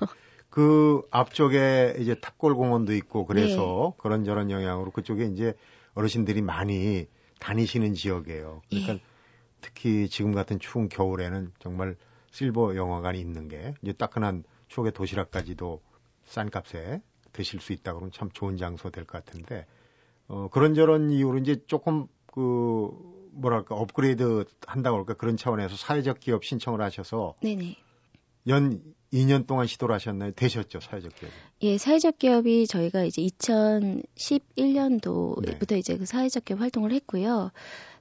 그 0.55 1.01
앞쪽에 1.11 1.97
이제 1.99 2.15
탑골공원도 2.15 2.93
있고 2.95 3.25
그래서 3.25 3.91
네. 3.91 4.01
그런저런 4.01 4.49
영향으로 4.49 4.89
그쪽에 4.91 5.25
이제 5.25 5.53
어르신들이 5.95 6.41
많이 6.41 7.07
다니시는 7.39 7.93
지역이에요. 7.93 8.61
그러니까 8.69 8.93
예. 8.93 8.99
특히 9.59 10.07
지금 10.07 10.33
같은 10.33 10.57
추운 10.57 10.87
겨울에는 10.87 11.51
정말 11.59 11.97
실버 12.31 12.77
영화관이 12.77 13.19
있는 13.19 13.49
게 13.49 13.73
이제 13.81 13.91
따끈한 13.91 14.45
추억의 14.69 14.93
도시락까지도 14.93 15.81
싼 16.23 16.49
값에 16.49 17.01
드실 17.33 17.59
수 17.59 17.73
있다 17.73 17.91
그러면 17.91 18.11
참 18.13 18.29
좋은 18.31 18.55
장소 18.55 18.89
될 18.89 19.03
것 19.03 19.25
같은데 19.25 19.65
어 20.29 20.47
그런저런 20.53 21.09
이유로 21.11 21.39
이제 21.39 21.65
조금 21.67 22.07
그 22.27 22.91
뭐랄까 23.33 23.75
업그레이드 23.75 24.45
한다고 24.65 24.99
할까 24.99 25.15
그런 25.15 25.35
차원에서 25.35 25.75
사회적 25.75 26.21
기업 26.21 26.45
신청을 26.45 26.81
하셔서 26.81 27.35
네네. 27.41 27.75
연 28.47 28.81
2년 29.13 29.45
동안 29.47 29.67
시도를 29.67 29.95
하셨나요? 29.95 30.31
되셨죠, 30.31 30.81
사회적 30.81 31.15
기업? 31.15 31.31
예, 31.61 31.77
사회적 31.77 32.19
기업이 32.19 32.67
저희가 32.67 33.05
이제 33.05 33.21
2011년도부터 33.21 35.69
네. 35.69 35.79
이제 35.79 35.97
그 35.97 36.05
사회적 36.05 36.43
기업 36.45 36.59
활동을 36.59 36.91
했고요. 36.91 37.51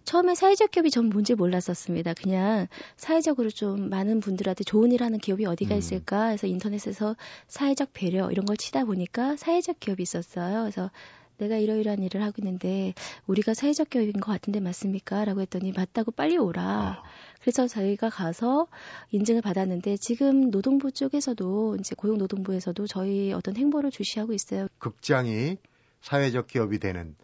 처음에 0.04 0.34
사회적 0.34 0.70
기업이 0.70 0.90
전 0.90 1.08
뭔지 1.08 1.34
몰랐었습니다. 1.34 2.14
그냥 2.14 2.66
사회적으로 2.96 3.50
좀 3.50 3.88
많은 3.88 4.20
분들한테 4.20 4.64
좋은 4.64 4.92
일 4.92 5.02
하는 5.02 5.18
기업이 5.18 5.46
어디가 5.46 5.74
음. 5.74 5.78
있을까 5.78 6.26
해서 6.26 6.46
인터넷에서 6.46 7.16
사회적 7.46 7.90
배려 7.92 8.30
이런 8.30 8.44
걸 8.44 8.56
치다 8.56 8.84
보니까 8.84 9.36
사회적 9.36 9.80
기업이 9.80 10.02
있었어요. 10.02 10.62
그래서 10.62 10.90
내가 11.38 11.56
이러이러한 11.56 12.02
일을 12.02 12.22
하고 12.22 12.34
있는데 12.38 12.94
우리가 13.26 13.54
사회적 13.54 13.88
교육인 13.90 14.20
것 14.20 14.30
같은데 14.30 14.60
맞습니까? 14.60 15.24
라고 15.24 15.40
했더니 15.40 15.72
맞다고 15.72 16.12
빨리 16.12 16.36
오라. 16.36 16.62
아. 16.62 17.02
그래서 17.44 17.66
저희가 17.66 18.08
가서 18.08 18.68
인증을 19.10 19.42
받았는데 19.42 19.98
지금 19.98 20.50
노동부 20.50 20.90
쪽에서도 20.90 21.76
이제 21.78 21.94
고용노동부에서도 21.94 22.86
저희 22.86 23.34
어떤 23.34 23.54
행보를 23.54 23.90
주시하고 23.90 24.32
있어요. 24.32 24.66
극장이 24.78 25.58
사회적 26.00 26.46
기업이 26.46 26.78
되는 26.78 27.14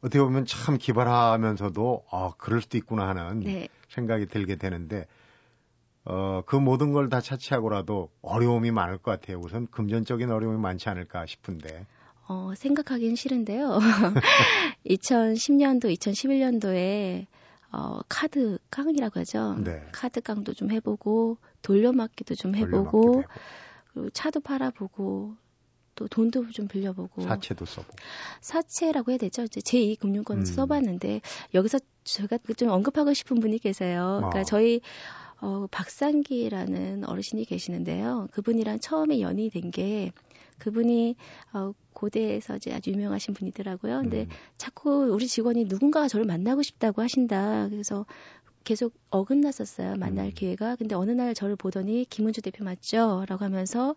어떻게 0.00 0.18
보면 0.18 0.46
참 0.46 0.78
기발하면서도 0.78 2.06
아 2.10 2.32
그럴 2.38 2.60
수도 2.60 2.76
있구나 2.76 3.06
하는 3.06 3.38
네. 3.38 3.68
생각이 3.88 4.26
들게 4.26 4.56
되는데 4.56 5.06
어, 6.06 6.42
그 6.44 6.56
모든 6.56 6.92
걸 6.92 7.08
다 7.08 7.20
차치하고라도 7.20 8.10
어려움이 8.20 8.72
많을 8.72 8.98
것 8.98 9.12
같아요. 9.12 9.38
우선 9.38 9.68
금전적인 9.68 10.28
어려움이 10.28 10.58
많지 10.58 10.88
않을까 10.88 11.24
싶은데. 11.26 11.86
어, 12.26 12.52
생각하기는 12.56 13.14
싫은데요. 13.14 13.78
2010년도, 14.86 15.84
2011년도에 15.96 17.26
어, 17.72 18.00
카드 18.08 18.58
깡이라고 18.70 19.20
하죠. 19.20 19.56
네. 19.64 19.82
카드 19.92 20.20
깡도 20.20 20.52
좀 20.54 20.70
해보고 20.70 21.38
돌려막기도 21.62 22.34
좀 22.34 22.54
해보고 22.54 23.22
그리고 23.92 24.10
차도 24.10 24.40
팔아보고 24.40 25.34
또 25.94 26.08
돈도 26.08 26.50
좀 26.50 26.68
빌려보고 26.68 27.22
사채도 27.22 27.64
써보고 27.64 27.94
사채라고 28.40 29.10
해야 29.12 29.18
되죠. 29.18 29.42
이제 29.42 29.60
제2 29.60 29.98
금융권을 30.00 30.42
음. 30.42 30.44
써봤는데 30.46 31.20
여기서 31.54 31.78
제가 32.04 32.38
좀 32.56 32.68
언급하고 32.70 33.12
싶은 33.14 33.40
분이 33.40 33.58
계세요. 33.58 34.16
그러니까 34.18 34.40
어. 34.40 34.44
저희 34.44 34.80
어, 35.40 35.66
박상기라는 35.70 37.04
어르신이 37.04 37.44
계시는데요. 37.44 38.28
그분이랑 38.32 38.80
처음에 38.80 39.20
연이 39.20 39.50
된 39.50 39.70
게 39.70 40.12
그분이 40.62 41.16
어, 41.52 41.72
고대에서 41.92 42.56
이제 42.56 42.72
아주 42.72 42.90
유명하신 42.90 43.34
분이더라고요. 43.34 44.02
근데 44.02 44.22
음. 44.22 44.28
자꾸 44.58 45.08
우리 45.12 45.26
직원이 45.26 45.64
누군가가 45.64 46.06
저를 46.06 46.24
만나고 46.24 46.62
싶다고 46.62 47.02
하신다. 47.02 47.68
그래서 47.68 48.06
계속 48.62 48.94
어긋났었어요. 49.10 49.96
만날 49.96 50.26
음. 50.26 50.32
기회가. 50.32 50.76
근데 50.76 50.94
어느 50.94 51.10
날 51.10 51.34
저를 51.34 51.56
보더니 51.56 52.06
김은주 52.08 52.42
대표 52.42 52.62
맞죠? 52.62 53.24
라고 53.28 53.44
하면서 53.44 53.96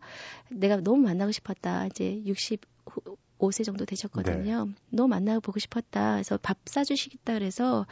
내가 0.50 0.78
너무 0.78 1.04
만나고 1.04 1.32
싶었다. 1.32 1.86
이제 1.86 2.24
65세 2.26 3.64
정도 3.64 3.86
되셨거든요. 3.86 4.66
네. 4.66 4.72
너무 4.90 5.10
만나고 5.10 5.42
보고 5.42 5.60
싶었다. 5.60 6.14
그래서 6.14 6.40
밥 6.42 6.58
사주시겠다 6.66 7.34
그래서 7.34 7.86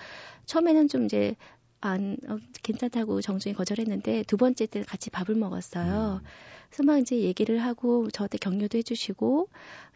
처음에는 0.48 0.88
좀 0.88 1.06
이제 1.06 1.36
안 1.80 2.18
어, 2.28 2.38
괜찮다고 2.64 3.22
정중히 3.22 3.54
거절했는데 3.54 4.24
두 4.24 4.38
번째 4.38 4.66
때 4.66 4.82
같이 4.82 5.12
밥을 5.12 5.36
먹었어요. 5.36 6.22
음. 6.24 6.28
그래서 6.74 6.84
막 6.84 6.98
이제 6.98 7.20
얘기를 7.20 7.60
하고 7.60 8.10
저한테 8.10 8.40
격려도 8.40 8.80
해주시고 8.80 9.48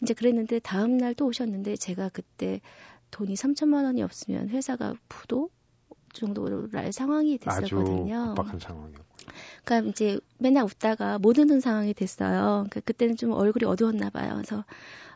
이제 0.03 0.13
그랬는데 0.13 0.59
다음 0.59 0.97
날 0.97 1.15
또 1.15 1.25
오셨는데 1.25 1.75
제가 1.77 2.09
그때 2.09 2.61
돈이 3.09 3.33
3천만 3.33 3.85
원이 3.85 4.03
없으면 4.03 4.49
회사가 4.49 4.93
부도 5.09 5.49
정도로 6.13 6.69
날 6.69 6.91
상황이 6.93 7.39
됐었거든요. 7.39 8.15
아주 8.15 8.35
급박한 8.35 8.59
상황이었고. 8.59 9.16
그러니까 9.67 9.89
이제 9.89 10.17
맨날 10.37 10.63
웃다가 10.63 11.19
못 11.19 11.37
웃는 11.37 11.59
상황이 11.59 11.93
됐어요. 11.93 12.65
그러니까 12.69 12.79
그때는 12.79 13.17
좀 13.17 13.33
얼굴이 13.33 13.69
어두웠나 13.69 14.09
봐요. 14.09 14.31
그래서 14.35 14.63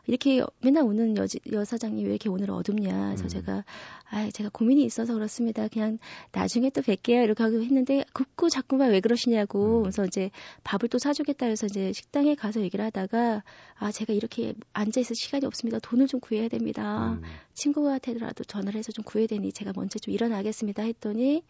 이렇게 0.08 0.44
맨날 0.62 0.84
우는 0.84 1.16
여, 1.16 1.26
여사장님 1.50 2.06
왜 2.06 2.12
이렇게 2.12 2.28
오늘 2.28 2.52
어둡냐. 2.52 3.06
그래서 3.06 3.24
음. 3.24 3.28
제가, 3.30 3.64
아 4.10 4.30
제가 4.32 4.50
고민이 4.52 4.84
있어서 4.84 5.14
그렇습니다. 5.14 5.70
그냥 5.70 6.00
나중에 6.34 6.70
또 6.72 6.82
뵐게요. 6.82 7.24
이렇게 7.24 7.44
하고 7.44 7.62
했는데, 7.62 8.04
급고 8.12 8.50
자꾸만 8.50 8.92
왜 8.92 9.00
그러시냐고. 9.00 9.78
음. 9.78 9.84
그래서 9.84 10.04
이제 10.06 10.32
밥을 10.64 10.90
또 10.90 10.98
사주겠다 10.98 11.46
해서 11.46 11.68
이제 11.68 11.94
식당에 11.94 12.36
가서 12.36 12.62
얘기를 12.62 12.84
하다가, 12.84 13.44
아, 13.76 13.92
제가 13.92 14.12
이렇게 14.12 14.54
앉아있을 14.74 15.16
시간이 15.16 15.46
없습니다. 15.46 15.80
돈을 15.80 16.08
좀 16.08 16.20
구해야 16.20 16.50
됩니다. 16.50 17.14
음. 17.14 17.22
친구한테라도 17.54 18.44
전화를 18.44 18.80
해서 18.80 18.92
좀 18.92 19.06
구해야 19.06 19.28
되니 19.28 19.54
제가 19.54 19.72
먼저 19.76 19.98
좀 20.00 20.14
일어나겠습니다. 20.14 20.84
했더니, 20.84 21.44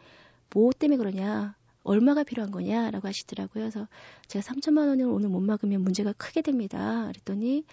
뭐 0.54 0.72
때문에 0.78 0.98
그러냐. 0.98 1.56
얼마가 1.84 2.24
필요한 2.24 2.52
거냐라고 2.52 3.08
하시더라고요. 3.08 3.64
그래서 3.64 3.88
제가 4.28 4.44
3천만 4.44 4.88
원을 4.88 5.06
오늘 5.06 5.30
못 5.30 5.40
막으면 5.42 5.82
문제가 5.82 6.14
크게 6.14 6.42
됩니다. 6.42 7.08
그랬더니 7.08 7.66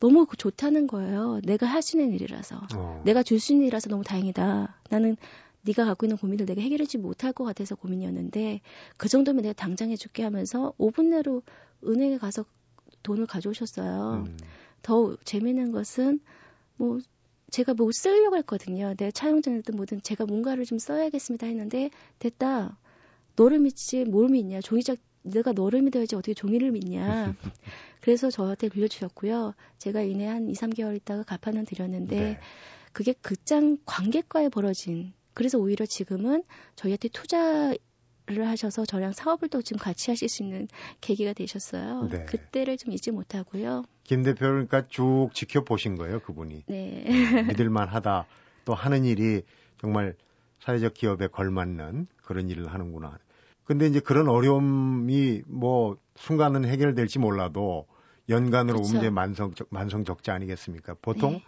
너무 0.00 0.26
좋다는 0.36 0.86
거예요. 0.86 1.40
내가 1.44 1.66
할 1.66 1.82
수 1.82 1.98
있는 1.98 2.14
일이라서. 2.14 2.60
어. 2.76 3.02
내가 3.04 3.22
줄 3.22 3.38
수 3.38 3.52
있는 3.52 3.66
일이라서 3.66 3.90
너무 3.90 4.02
다행이다. 4.02 4.80
나는 4.88 5.16
네가 5.62 5.84
갖고 5.84 6.06
있는 6.06 6.16
고민을 6.16 6.46
내가 6.46 6.62
해결하지 6.62 6.98
못할 6.98 7.32
것 7.34 7.44
같아서 7.44 7.74
고민이었는데 7.74 8.60
그 8.96 9.08
정도면 9.08 9.42
내가 9.42 9.52
당장 9.52 9.90
해줄게 9.90 10.22
하면서 10.22 10.72
5분 10.78 11.08
내로 11.08 11.42
은행에 11.86 12.16
가서 12.18 12.44
돈을 13.02 13.26
가져오셨어요. 13.26 14.24
음. 14.26 14.36
더 14.82 15.16
재미있는 15.24 15.72
것은 15.72 16.20
뭐 16.76 16.98
제가 17.50 17.74
뭐 17.74 17.90
쓰려고 17.92 18.36
했거든요. 18.38 18.94
내 18.96 19.10
차용증이든 19.10 19.76
뭐든 19.76 20.00
제가 20.02 20.24
뭔가를 20.24 20.64
좀 20.64 20.78
써야겠습니다 20.78 21.46
했는데 21.46 21.90
됐다. 22.18 22.78
너를 23.40 23.58
믿지 23.58 24.04
뭘 24.04 24.28
믿냐. 24.28 24.60
종이작 24.60 24.98
내가 25.22 25.52
너를 25.52 25.80
믿어야지 25.80 26.14
어떻게 26.14 26.34
종이를 26.34 26.70
믿냐. 26.72 27.34
그래서 28.00 28.30
저한테 28.30 28.68
빌려주셨고요. 28.68 29.54
제가 29.78 30.02
이내 30.02 30.26
한 30.26 30.48
2, 30.48 30.52
3개월 30.52 30.94
있다가 30.96 31.22
갚아는 31.22 31.64
드렸는데 31.64 32.20
네. 32.20 32.40
그게 32.92 33.14
극장 33.14 33.78
관객과의 33.86 34.50
벌어진 34.50 35.12
그래서 35.32 35.58
오히려 35.58 35.86
지금은 35.86 36.42
저희한테 36.76 37.08
투자 37.08 37.74
를 38.26 38.46
하셔서 38.46 38.84
저랑 38.84 39.10
사업을 39.10 39.48
또 39.48 39.60
지금 39.60 39.80
같이 39.80 40.12
하실 40.12 40.28
수 40.28 40.44
있는 40.44 40.68
계기가 41.00 41.32
되셨어요. 41.32 42.08
네. 42.12 42.24
그때를 42.26 42.76
좀 42.76 42.92
잊지 42.92 43.10
못하고요. 43.10 43.82
김 44.04 44.22
대표를 44.22 44.68
그러니까 44.68 44.86
쭉 44.88 45.30
지켜보신 45.34 45.96
거예요, 45.96 46.20
그분이. 46.20 46.62
네. 46.68 47.04
음, 47.08 47.48
믿을만 47.48 47.88
하다. 47.88 48.26
또 48.64 48.74
하는 48.74 49.04
일이 49.04 49.42
정말 49.80 50.14
사회적 50.60 50.94
기업에 50.94 51.26
걸맞는 51.26 52.06
그런 52.22 52.48
일을 52.48 52.72
하는구나. 52.72 53.18
근데 53.70 53.86
이제 53.86 54.00
그런 54.00 54.28
어려움이 54.28 55.42
뭐 55.46 55.96
순간은 56.16 56.64
해결될지 56.64 57.20
몰라도 57.20 57.86
연간으로 58.28 58.78
그렇죠. 58.80 58.92
문제 58.92 59.10
만성 59.10 59.52
만성 59.68 60.02
적자 60.02 60.34
아니겠습니까? 60.34 60.96
보통 61.00 61.34
네. 61.34 61.42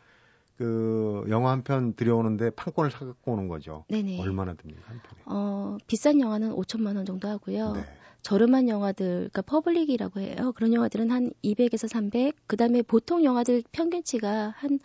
그 0.57 1.25
영화 1.31 1.51
한 1.51 1.65
편 1.65 1.95
들여오는데 1.95 2.51
판권을 2.51 2.93
사갖고 2.93 3.33
오는 3.33 3.49
거죠. 3.49 3.85
네네. 3.89 4.21
얼마나 4.21 4.55
듭니까 4.55 4.83
한 4.89 5.01
편에? 5.03 5.21
어 5.27 5.77
비싼 5.89 6.21
영화는 6.21 6.53
5천만 6.53 6.95
원 6.95 7.05
정도 7.07 7.27
하고요. 7.27 7.73
네. 7.73 7.85
저렴한 8.23 8.69
영화들, 8.69 9.07
그러니까 9.33 9.43
public이라고 9.43 10.21
해요. 10.21 10.53
그런 10.55 10.73
영화들은 10.73 11.11
한 11.11 11.33
200에서 11.43 11.89
300. 11.89 12.37
그다음에 12.47 12.83
보통 12.83 13.25
영화들 13.25 13.65
평균치가 13.73 14.55
한 14.57 14.79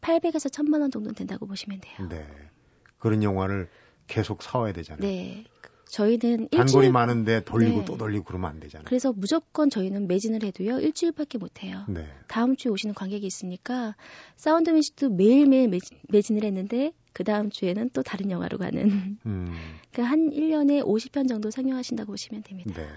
800에서 0.00 0.48
1000만 0.48 0.80
원 0.80 0.90
정도 0.90 1.12
된다고 1.12 1.46
보시면 1.46 1.80
돼요. 1.82 2.08
네. 2.08 2.26
그런 2.98 3.22
영화를 3.22 3.68
계속 4.08 4.42
사와야 4.42 4.72
되잖아요. 4.72 5.06
네. 5.08 5.44
저희는 5.90 6.48
단골이 6.50 6.86
일주일... 6.86 6.92
많은데 6.92 7.44
돌리고 7.44 7.80
네. 7.80 7.84
또 7.84 7.96
돌리고 7.96 8.24
그러면 8.24 8.50
안 8.50 8.60
되잖아요. 8.60 8.84
그래서 8.86 9.12
무조건 9.12 9.70
저희는 9.70 10.06
매진을 10.06 10.42
해도요 10.44 10.78
일주일밖에 10.78 11.38
못 11.38 11.62
해요. 11.62 11.84
네. 11.88 12.06
다음 12.28 12.56
주에 12.56 12.70
오시는 12.70 12.94
관객이 12.94 13.26
있으니까 13.26 13.96
사운드 14.36 14.70
뮤직도 14.70 15.10
매일매일 15.10 15.68
매진, 15.68 16.36
을 16.36 16.44
했는데 16.44 16.92
그 17.12 17.24
다음 17.24 17.50
주에는 17.50 17.90
또 17.92 18.02
다른 18.02 18.30
영화로 18.30 18.58
가는. 18.58 19.18
음. 19.26 19.54
그한 19.92 20.30
1년에 20.30 20.84
50편 20.84 21.28
정도 21.28 21.50
상영하신다고 21.50 22.12
보시면 22.12 22.44
됩니다. 22.44 22.80
네. 22.80 22.88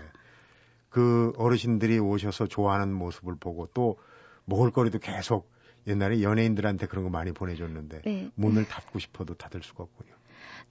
그 0.90 1.34
어르신들이 1.38 1.98
오셔서 1.98 2.46
좋아하는 2.46 2.94
모습을 2.94 3.36
보고 3.40 3.68
또 3.74 3.98
먹을거리도 4.46 5.00
계속 5.00 5.52
옛날에 5.88 6.22
연예인들한테 6.22 6.86
그런 6.86 7.04
거 7.04 7.10
많이 7.10 7.32
보내줬는데 7.32 8.02
네. 8.04 8.30
문을 8.36 8.68
닫고 8.68 9.00
싶어도 9.00 9.34
닫을 9.34 9.64
수가 9.64 9.84
없군요. 9.84 10.14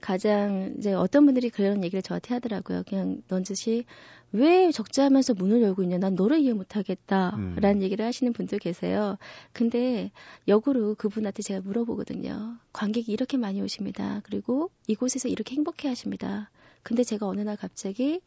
가장 0.01 0.75
이제 0.77 0.93
어떤 0.93 1.25
분들이 1.25 1.49
그런 1.49 1.83
얘기를 1.83 2.01
저한테 2.01 2.33
하더라고요. 2.33 2.83
그냥 2.87 3.21
넌지시 3.27 3.85
왜 4.31 4.71
적자하면서 4.71 5.35
문을 5.35 5.61
열고 5.61 5.83
있냐? 5.83 5.99
난 5.99 6.15
너를 6.15 6.39
이해 6.39 6.53
못하겠다라는 6.53 7.63
음. 7.63 7.81
얘기를 7.81 8.03
하시는 8.05 8.33
분들 8.33 8.59
계세요. 8.59 9.17
근데 9.51 10.11
역으로 10.47 10.95
그분한테 10.95 11.43
제가 11.43 11.61
물어보거든요. 11.61 12.57
관객이 12.73 13.11
이렇게 13.11 13.37
많이 13.37 13.61
오십니다. 13.61 14.21
그리고 14.23 14.71
이곳에서 14.87 15.29
이렇게 15.29 15.55
행복해 15.55 15.87
하십니다. 15.87 16.49
근데 16.81 17.03
제가 17.03 17.27
어느 17.27 17.41
날 17.41 17.55
갑자기 17.55 18.21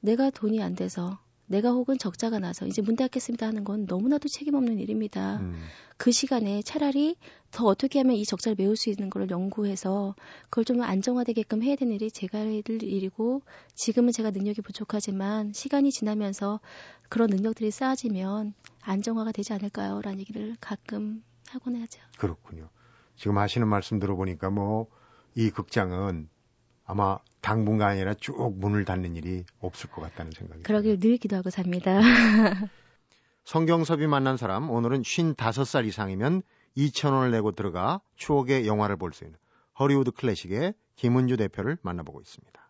내가 0.00 0.30
돈이 0.30 0.62
안 0.62 0.74
돼서 0.74 1.18
내가 1.48 1.70
혹은 1.70 1.98
적자가 1.98 2.38
나서 2.38 2.66
이제 2.66 2.82
문 2.82 2.94
닫겠습니다 2.94 3.46
하는 3.46 3.64
건 3.64 3.86
너무나도 3.88 4.28
책임 4.28 4.54
없는 4.54 4.78
일입니다. 4.78 5.38
음. 5.38 5.54
그 5.96 6.12
시간에 6.12 6.62
차라리 6.62 7.16
더 7.50 7.64
어떻게 7.64 7.98
하면 8.00 8.14
이 8.16 8.24
적자를 8.24 8.54
메울 8.56 8.76
수 8.76 8.90
있는 8.90 9.10
걸 9.10 9.28
연구해서 9.30 10.14
그걸 10.44 10.64
좀 10.64 10.82
안정화되게끔 10.82 11.62
해야 11.62 11.74
되는 11.74 11.94
일이 11.94 12.10
제가 12.10 12.38
할 12.38 12.52
일이고 12.52 13.42
지금은 13.74 14.12
제가 14.12 14.30
능력이 14.30 14.62
부족하지만 14.62 15.52
시간이 15.52 15.90
지나면서 15.90 16.60
그런 17.08 17.28
능력들이 17.30 17.70
쌓아지면 17.70 18.54
안정화가 18.82 19.32
되지 19.32 19.52
않을까요? 19.52 20.00
라는 20.02 20.20
얘기를 20.20 20.56
가끔 20.60 21.24
하곤 21.48 21.80
하죠. 21.82 22.00
그렇군요. 22.18 22.68
지금 23.16 23.38
하시는 23.38 23.66
말씀 23.66 23.98
들어보니까 23.98 24.50
뭐 24.50 24.88
이 25.38 25.50
극장은 25.50 26.28
아마 26.84 27.18
당분간 27.40 27.90
아니라 27.90 28.14
쭉 28.14 28.58
문을 28.58 28.84
닫는 28.84 29.16
일이 29.16 29.44
없을 29.60 29.90
것 29.90 30.00
같다는 30.02 30.32
생각이 30.32 30.62
그러길 30.62 30.98
늘 31.00 31.16
기도하고 31.18 31.50
삽니다. 31.50 32.00
성경섭이 33.44 34.06
만난 34.06 34.36
사람 34.36 34.70
오늘은 34.70 35.02
55살 35.02 35.86
이상이면 35.86 36.42
2,000원을 36.76 37.30
내고 37.30 37.52
들어가 37.52 38.00
추억의 38.16 38.66
영화를 38.66 38.96
볼 38.96 39.12
수 39.12 39.24
있는 39.24 39.38
허리우드 39.78 40.10
클래식의 40.10 40.74
김은주 40.96 41.36
대표를 41.36 41.78
만나보고 41.82 42.20
있습니다. 42.20 42.68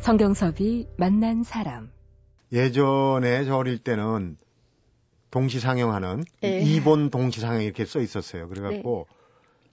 성경섭이 0.00 0.86
만난 0.98 1.42
사람. 1.42 1.90
예전에 2.52 3.44
저 3.44 3.56
어릴 3.56 3.78
때는 3.78 4.36
동시 5.34 5.58
상영하는 5.58 6.22
네. 6.42 6.60
이본 6.60 7.10
동시 7.10 7.40
상영 7.40 7.62
이렇게 7.64 7.84
써 7.84 7.98
있었어요. 8.00 8.48
그래갖고 8.48 9.08
네. 9.10 9.16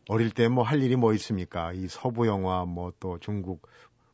어릴 0.09 0.31
때 0.31 0.47
뭐 0.49 0.63
할 0.63 0.81
일이 0.81 0.95
뭐 0.95 1.13
있습니까? 1.13 1.71
이 1.71 1.87
서부 1.87 2.25
영화 2.25 2.65
뭐 2.65 2.91
또 2.99 3.19
중국 3.19 3.67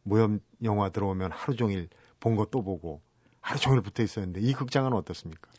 무협 0.03 0.41
영화 0.63 0.89
들어오면 0.89 1.31
하루 1.31 1.55
종일 1.55 1.87
본거또 2.19 2.63
보고 2.63 3.01
하루 3.39 3.61
종일 3.61 3.79
붙어 3.81 4.03
있었는데 4.03 4.41
이 4.41 4.51
극장은 4.51 4.91
어떻습니까? 4.91 5.49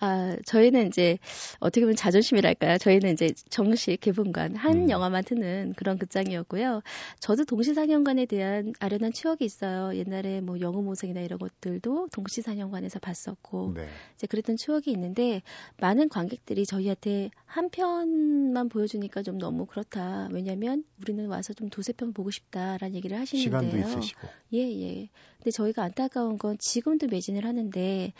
아, 0.00 0.36
저희는 0.44 0.86
이제 0.88 1.18
어떻게 1.58 1.80
보면 1.80 1.96
자존심이랄까요? 1.96 2.78
저희는 2.78 3.12
이제 3.12 3.32
정식 3.50 4.00
개봉관 4.00 4.54
한 4.56 4.72
음. 4.74 4.90
영화만 4.90 5.24
트는 5.24 5.74
그런 5.76 5.98
극장이었고요. 5.98 6.82
저도 7.18 7.44
동시상영관에 7.44 8.26
대한 8.26 8.72
아련한 8.78 9.12
추억이 9.12 9.38
있어요. 9.40 9.96
옛날에 9.96 10.40
뭐 10.40 10.60
영웅모생이나 10.60 11.20
이런 11.20 11.38
것들도 11.38 12.08
동시상영관에서 12.12 13.00
봤었고 13.00 13.74
네. 13.74 13.88
이제 14.14 14.26
그랬던 14.26 14.56
추억이 14.56 14.84
있는데 14.86 15.42
많은 15.78 16.08
관객들이 16.08 16.64
저희한테 16.64 17.30
한 17.44 17.70
편만 17.70 18.68
보여주니까 18.68 19.22
좀 19.22 19.38
너무 19.38 19.66
그렇다. 19.66 20.28
왜냐하면 20.30 20.84
우리는 21.00 21.26
와서 21.26 21.52
좀 21.52 21.68
두세 21.70 21.92
편 21.92 22.12
보고 22.12 22.30
싶다라는 22.30 22.94
얘기를 22.94 23.18
하시는데요. 23.18 23.70
시간도 23.70 23.98
있으시고. 23.98 24.28
예, 24.54 24.58
예. 24.58 25.08
근데 25.38 25.50
저희가 25.50 25.82
안타까운 25.82 26.38
건 26.38 26.56
지금도 26.58 27.06
매진을 27.08 27.44
하는데 27.44 28.12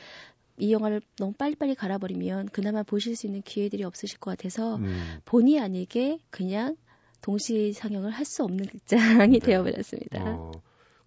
이 0.58 0.72
영화를 0.72 1.00
너무 1.16 1.32
빨리빨리 1.32 1.74
갈아버리면 1.74 2.48
그나마 2.48 2.82
보실 2.82 3.16
수 3.16 3.26
있는 3.26 3.42
기회들이 3.42 3.84
없으실 3.84 4.18
것 4.18 4.30
같아서 4.36 4.76
음. 4.76 5.20
본의 5.24 5.60
아니게 5.60 6.18
그냥 6.30 6.76
동시 7.20 7.72
상영을 7.72 8.10
할 8.10 8.24
수 8.24 8.44
없는 8.44 8.66
극장이 8.66 9.38
네. 9.38 9.38
되어버렸습니다. 9.38 10.22
어, 10.24 10.52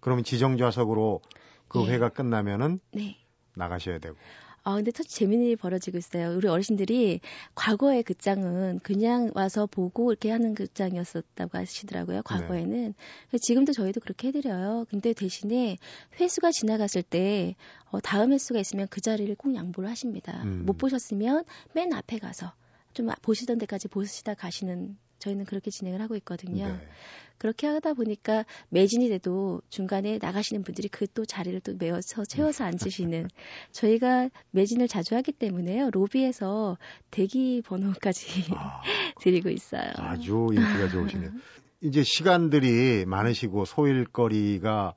그러면 0.00 0.24
지정 0.24 0.56
좌석으로 0.56 1.20
그 1.68 1.82
예. 1.86 1.92
회가 1.92 2.10
끝나면은 2.10 2.80
네. 2.92 3.16
나가셔야 3.54 3.98
되고. 3.98 4.16
아, 4.64 4.76
근데 4.76 4.92
참 4.92 5.04
재미있는 5.08 5.46
일이 5.48 5.56
벌어지고 5.56 5.98
있어요. 5.98 6.36
우리 6.36 6.46
어르신들이 6.48 7.20
과거의 7.54 8.02
극장은 8.02 8.78
그냥 8.82 9.30
와서 9.34 9.66
보고 9.66 10.12
이렇게 10.12 10.30
하는 10.30 10.54
극장이었었다고 10.54 11.58
하시더라고요. 11.58 12.16
네. 12.18 12.22
과거에는. 12.24 12.94
네. 13.30 13.38
지금도 13.38 13.72
저희도 13.72 14.00
그렇게 14.00 14.28
해드려요. 14.28 14.86
근데 14.88 15.12
대신에 15.12 15.78
회수가 16.20 16.52
지나갔을 16.52 17.02
때, 17.02 17.56
어, 17.90 18.00
다음 18.00 18.32
회수가 18.32 18.60
있으면 18.60 18.86
그 18.88 19.00
자리를 19.00 19.34
꼭 19.34 19.54
양보를 19.54 19.90
하십니다. 19.90 20.42
음. 20.44 20.64
못 20.64 20.78
보셨으면 20.78 21.44
맨 21.74 21.92
앞에 21.92 22.18
가서 22.18 22.52
좀 22.94 23.08
보시던 23.22 23.58
데까지 23.58 23.88
보시다 23.88 24.34
가시는 24.34 24.96
저희는 25.22 25.44
그렇게 25.44 25.70
진행을 25.70 26.00
하고 26.00 26.16
있거든요. 26.16 26.66
네. 26.66 26.88
그렇게 27.38 27.66
하다 27.66 27.94
보니까 27.94 28.44
매진이 28.68 29.08
돼도 29.08 29.62
중간에 29.68 30.18
나가시는 30.20 30.62
분들이 30.62 30.88
그 30.88 31.06
또 31.14 31.24
자리를 31.26 31.60
또 31.60 31.74
메워서 31.78 32.24
채워서 32.24 32.64
앉으시는 32.64 33.28
저희가 33.72 34.30
매진을 34.50 34.88
자주 34.88 35.14
하기 35.16 35.32
때문에요. 35.32 35.90
로비에서 35.90 36.78
대기 37.10 37.62
번호까지 37.66 38.54
아, 38.54 38.80
드리고 39.20 39.50
있어요. 39.50 39.90
아주 39.96 40.48
인기가 40.52 40.88
좋으시네요. 40.88 41.30
이제 41.82 42.02
시간들이 42.02 43.04
많으시고 43.06 43.64
소일거리가 43.66 44.94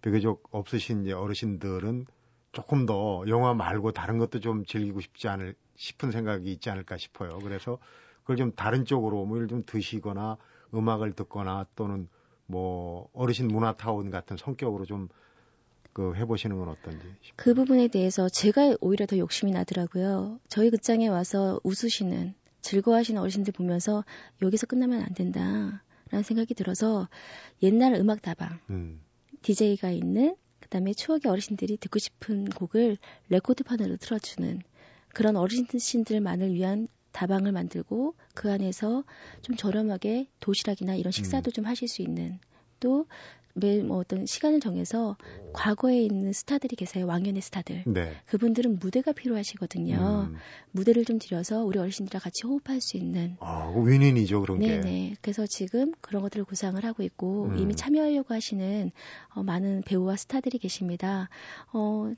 비교적 0.00 0.42
없으신 0.52 1.02
이제 1.02 1.12
어르신들은 1.12 2.06
조금 2.52 2.86
더 2.86 3.24
영화 3.28 3.54
말고 3.54 3.92
다른 3.92 4.18
것도 4.18 4.40
좀 4.40 4.64
즐기고 4.64 5.00
싶지 5.00 5.28
않을 5.28 5.54
싶은 5.76 6.10
생각이 6.12 6.50
있지 6.52 6.70
않을까 6.70 6.96
싶어요. 6.96 7.38
그래서 7.42 7.78
그걸 8.22 8.36
좀 8.36 8.52
다른 8.52 8.84
쪽으로 8.84 9.24
뭐 9.24 9.36
예를 9.36 9.48
좀 9.48 9.62
드시거나 9.66 10.36
음악을 10.74 11.12
듣거나 11.12 11.66
또는 11.76 12.08
뭐 12.46 13.08
어르신 13.12 13.48
문화타운 13.48 14.10
같은 14.10 14.36
성격으로 14.36 14.84
좀 14.86 15.08
그 15.92 16.14
해보시는 16.14 16.58
건 16.58 16.68
어떤지. 16.68 17.06
싶어요. 17.20 17.34
그 17.36 17.54
부분에 17.54 17.88
대해서 17.88 18.28
제가 18.28 18.76
오히려 18.80 19.06
더 19.06 19.18
욕심이 19.18 19.52
나더라고요. 19.52 20.40
저희 20.48 20.70
극장에 20.70 21.08
와서 21.08 21.60
웃으시는 21.64 22.34
즐거워하시는 22.62 23.20
어르신들 23.20 23.52
보면서 23.52 24.04
여기서 24.40 24.66
끝나면 24.66 25.02
안 25.02 25.12
된다라는 25.14 26.22
생각이 26.24 26.54
들어서 26.54 27.08
옛날 27.62 27.94
음악 27.94 28.22
다방 28.22 28.60
음. 28.70 29.00
DJ가 29.42 29.90
있는 29.90 30.36
그다음에 30.60 30.94
추억의 30.94 31.30
어르신들이 31.30 31.76
듣고 31.76 31.98
싶은 31.98 32.46
곡을 32.46 32.96
레코드판으로 33.28 33.96
틀어주는 33.96 34.60
그런 35.12 35.36
어르신들만을 35.36 36.54
위한 36.54 36.88
다방을 37.12 37.52
만들고 37.52 38.14
그 38.34 38.50
안에서 38.50 39.04
좀 39.42 39.56
저렴하게 39.56 40.28
도시락이나 40.40 40.94
이런 40.94 41.12
식사도 41.12 41.50
음. 41.50 41.52
좀 41.52 41.66
하실 41.66 41.88
수 41.88 42.02
있는 42.02 42.38
또 42.80 43.06
매일 43.54 43.84
뭐 43.84 43.98
어떤 43.98 44.24
시간을 44.26 44.60
정해서 44.60 45.16
과거에 45.52 46.00
있는 46.02 46.32
스타들이 46.32 46.76
계세요. 46.76 47.06
왕년의 47.06 47.42
스타들. 47.42 47.84
네. 47.86 48.12
그분들은 48.26 48.78
무대가 48.78 49.12
필요하시거든요. 49.12 50.30
음. 50.30 50.36
무대를 50.70 51.04
좀 51.04 51.18
들여서 51.18 51.62
우리 51.64 51.78
어르신들과 51.78 52.18
같이 52.18 52.46
호흡할 52.46 52.80
수 52.80 52.96
있는. 52.96 53.36
아, 53.40 53.70
윈윈이죠, 53.76 54.40
그런 54.40 54.58
네네. 54.58 54.74
게. 54.74 54.80
네네. 54.80 55.14
그래서 55.20 55.46
지금 55.46 55.92
그런 56.00 56.22
것들을 56.22 56.44
구상을 56.46 56.82
하고 56.82 57.02
있고 57.02 57.46
음. 57.46 57.58
이미 57.58 57.74
참여하려고 57.74 58.32
하시는 58.32 58.90
어, 59.34 59.42
많은 59.42 59.82
배우와 59.82 60.16
스타들이 60.16 60.58
계십니다. 60.58 61.28
어, 61.72 62.12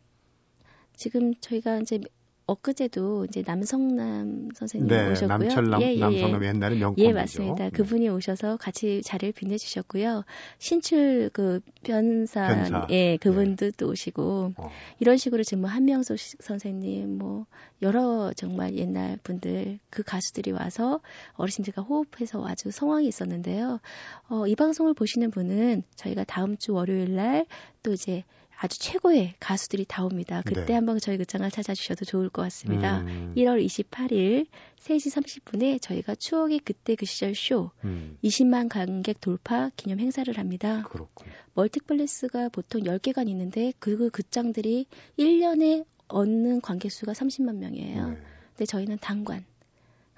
지금 0.97 1.35
저희가 1.41 1.81
이제 1.81 2.01
엊그제도 2.47 3.25
이제 3.25 3.43
남성남 3.47 4.51
선생님 4.55 4.89
네, 4.89 5.11
오셨고요. 5.11 5.39
남철남 5.39 5.83
예, 5.83 5.87
예, 5.87 5.95
예. 5.95 5.99
남성남 6.01 6.45
옛날에 6.45 6.77
명품이죠. 6.77 7.09
예, 7.09 7.13
맞습니다. 7.13 7.65
네. 7.65 7.71
그분이 7.71 8.09
오셔서 8.09 8.57
같이 8.59 9.03
자리를 9.03 9.33
빛내주셨고요. 9.33 10.25
신출 10.59 11.31
그 11.33 11.61
변사, 11.83 12.49
변사. 12.49 12.87
예, 12.91 13.17
그분도 13.17 13.67
네. 13.67 13.73
또 13.77 13.89
오시고 13.89 14.53
어. 14.57 14.71
이런 15.01 15.17
식으로 15.17 15.43
지금 15.43 15.63
뭐 15.63 15.71
한명숙 15.71 16.19
선생님, 16.19 17.19
뭐 17.19 17.47
여러 17.83 18.33
정말 18.35 18.75
옛날 18.77 19.19
분들 19.23 19.79
그 19.91 20.03
가수들이 20.03 20.53
와서 20.53 21.01
어르신들과 21.35 21.83
호흡해서 21.83 22.47
아주 22.47 22.71
성황이 22.71 23.07
있었는데요. 23.07 23.81
어, 24.29 24.47
이 24.47 24.55
방송을 24.55 24.95
보시는 24.95 25.31
분은 25.31 25.83
저희가 25.97 26.25
다음 26.25 26.57
주 26.57 26.75
월요일 26.75 27.15
날 27.15 27.47
또 27.85 27.93
이제 27.93 28.25
아주 28.57 28.79
최고의 28.79 29.35
가수들이 29.40 29.85
다 29.87 30.05
옵니다. 30.05 30.43
그때 30.45 30.64
네. 30.64 30.75
한번 30.75 30.99
저희 30.99 31.17
극장을 31.17 31.49
찾아주셔도 31.51 32.05
좋을 32.05 32.29
것 32.29 32.43
같습니다. 32.43 33.01
음. 33.01 33.33
1월 33.37 33.64
28일 33.64 34.47
3시 34.79 35.43
30분에 35.43 35.81
저희가 35.81 36.14
추억의 36.14 36.61
그때 36.61 36.95
그 36.95 37.07
시절 37.07 37.35
쇼 37.35 37.71
음. 37.85 38.17
20만 38.23 38.69
관객 38.69 39.21
돌파 39.21 39.71
기념 39.77 40.01
행사를 40.01 40.37
합니다. 40.38 40.83
그렇군. 40.88 41.27
멀티플렉스가 41.55 42.51
보통 42.51 42.83
10개가 42.83 43.29
있는데 43.29 43.73
그 43.79 44.11
극장들이 44.11 44.87
1년에 45.19 45.85
얻는 46.09 46.61
관객 46.61 46.93
수가 46.93 47.12
30만 47.12 47.57
명이에요. 47.57 48.09
네. 48.11 48.17
근데 48.51 48.67
저희는 48.67 48.99
단관 49.01 49.45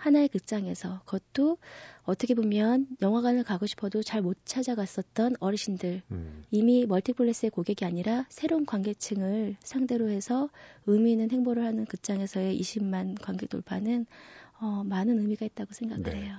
하나의 0.06 0.28
극장에서 0.28 1.00
그것도 1.04 1.58
어떻게 2.04 2.34
보면 2.34 2.86
영화관을 3.02 3.42
가고 3.42 3.66
싶어도 3.66 4.02
잘 4.02 4.22
못 4.22 4.36
찾아갔었던 4.44 5.36
어르신들 5.40 6.02
음. 6.10 6.44
이미 6.50 6.86
멀티플렉스의 6.86 7.50
고객이 7.50 7.84
아니라 7.84 8.26
새로운 8.28 8.64
관객층을 8.66 9.56
상대로 9.60 10.08
해서 10.08 10.48
의미 10.86 11.12
있는 11.12 11.30
행보를 11.30 11.64
하는 11.64 11.84
극장에서의 11.84 12.58
20만 12.60 13.20
관객 13.20 13.50
돌파는 13.50 14.06
어, 14.60 14.82
많은 14.84 15.18
의미가 15.18 15.44
있다고 15.44 15.74
생각을 15.74 16.04
네. 16.04 16.22
해요. 16.22 16.38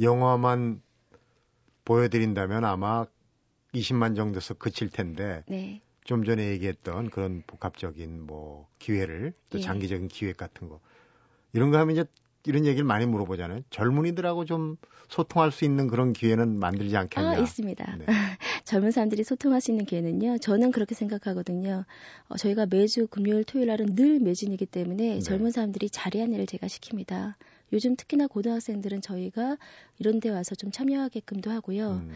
영화만 0.00 0.80
보여드린다면 1.84 2.64
아마 2.64 3.06
20만 3.74 4.14
정도에서 4.14 4.54
그칠 4.54 4.88
텐데 4.90 5.42
네. 5.48 5.80
좀 6.04 6.24
전에 6.24 6.48
얘기했던 6.50 7.10
그런 7.10 7.42
복합적인 7.46 8.26
뭐 8.26 8.68
기회를 8.78 9.32
또 9.50 9.58
예. 9.58 9.62
장기적인 9.62 10.08
기획 10.08 10.36
같은 10.36 10.68
거 10.68 10.80
이런 11.52 11.70
거 11.70 11.78
하면 11.78 11.96
이제 11.96 12.04
이런 12.46 12.64
얘기를 12.66 12.84
많이 12.84 13.06
물어보잖아요. 13.06 13.60
젊은이들하고 13.70 14.44
좀 14.44 14.76
소통할 15.08 15.52
수 15.52 15.64
있는 15.64 15.88
그런 15.88 16.12
기회는 16.12 16.58
만들지 16.58 16.96
않겠냐? 16.96 17.30
아, 17.30 17.38
있습니다. 17.38 17.96
네. 17.98 18.06
젊은 18.64 18.90
사람들이 18.90 19.24
소통할 19.24 19.60
수 19.60 19.70
있는 19.70 19.84
기회는요. 19.84 20.38
저는 20.38 20.72
그렇게 20.72 20.94
생각하거든요. 20.94 21.84
어, 22.28 22.36
저희가 22.36 22.66
매주 22.66 23.06
금요일, 23.06 23.44
토요일 23.44 23.68
날은 23.68 23.94
늘 23.94 24.20
매진이기 24.20 24.66
때문에 24.66 25.14
네. 25.14 25.20
젊은 25.20 25.50
사람들이 25.50 25.90
자리 25.90 26.22
안내를 26.22 26.46
제가 26.46 26.66
시킵니다. 26.66 27.34
요즘 27.72 27.96
특히나 27.96 28.26
고등학생들은 28.26 29.00
저희가 29.00 29.56
이런 29.98 30.20
데 30.20 30.30
와서 30.30 30.54
좀 30.54 30.70
참여하게끔도 30.70 31.50
하고요. 31.50 32.02
음. 32.04 32.12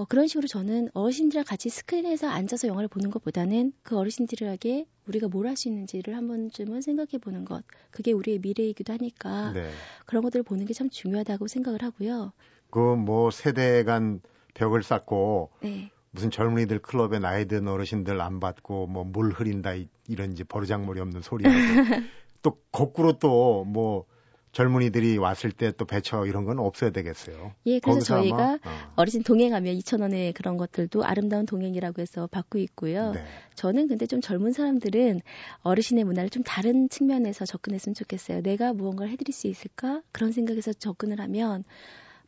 어, 0.00 0.06
그런 0.06 0.26
식으로 0.28 0.48
저는 0.48 0.88
어르신들이랑 0.94 1.44
같이 1.44 1.68
스크린에서 1.68 2.26
앉아서 2.26 2.68
영화를 2.68 2.88
보는 2.88 3.10
것보다는 3.10 3.74
그 3.82 3.98
어르신들에게 3.98 4.86
우리가 5.06 5.28
뭘 5.28 5.46
할 5.46 5.56
수 5.56 5.68
있는지를 5.68 6.16
한 6.16 6.26
번쯤은 6.26 6.80
생각해 6.80 7.18
보는 7.20 7.44
것. 7.44 7.62
그게 7.90 8.12
우리의 8.12 8.38
미래이기도 8.38 8.94
하니까 8.94 9.52
네. 9.52 9.68
그런 10.06 10.22
것들을 10.22 10.42
보는 10.44 10.64
게 10.64 10.72
참 10.72 10.88
중요하다고 10.88 11.48
생각을 11.48 11.82
하고요. 11.82 12.32
그 12.70 12.78
뭐 12.96 13.30
세대 13.30 13.84
간 13.84 14.22
벽을 14.54 14.82
쌓고 14.82 15.50
네. 15.60 15.90
무슨 16.12 16.30
젊은이들 16.30 16.78
클럽에 16.78 17.18
나이 17.18 17.44
든 17.46 17.68
어르신들 17.68 18.18
안 18.22 18.40
받고 18.40 18.86
뭐 18.86 19.04
물 19.04 19.32
흐린다 19.32 19.72
이런 20.08 20.32
이제 20.32 20.44
버르장머리 20.44 20.98
없는 21.00 21.20
소리하고 21.20 21.56
또 22.42 22.58
거꾸로 22.72 23.18
또뭐 23.18 24.06
젊은이들이 24.52 25.18
왔을 25.18 25.52
때 25.52 25.70
또 25.72 25.84
배처 25.84 26.26
이런 26.26 26.44
건 26.44 26.58
없어야 26.58 26.90
되겠어요. 26.90 27.54
예, 27.66 27.78
그래서 27.78 28.00
저희가 28.00 28.54
어. 28.64 28.92
어르신 28.96 29.22
동행하면 29.22 29.76
2,000원에 29.76 30.34
그런 30.34 30.56
것들도 30.56 31.04
아름다운 31.04 31.46
동행이라고 31.46 32.02
해서 32.02 32.26
받고 32.26 32.58
있고요. 32.58 33.12
네. 33.12 33.24
저는 33.54 33.88
근데 33.88 34.06
좀 34.06 34.20
젊은 34.20 34.52
사람들은 34.52 35.20
어르신의 35.62 36.04
문화를 36.04 36.30
좀 36.30 36.42
다른 36.42 36.88
측면에서 36.88 37.46
접근했으면 37.46 37.94
좋겠어요. 37.94 38.42
내가 38.42 38.72
무언가를 38.72 39.12
해드릴 39.12 39.32
수 39.32 39.46
있을까? 39.46 40.02
그런 40.12 40.32
생각에서 40.32 40.72
접근을 40.72 41.20
하면 41.20 41.64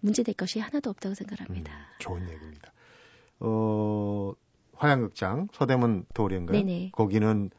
문제될 0.00 0.34
것이 0.34 0.60
하나도 0.60 0.90
없다고 0.90 1.14
생각합니다. 1.14 1.72
음, 1.72 1.78
좋은 1.98 2.22
얘기입니다. 2.30 2.72
어, 3.40 4.32
화양극장 4.76 5.48
서대문 5.52 6.06
도리인가요? 6.14 6.58
네네. 6.58 6.90
거기는 6.92 7.50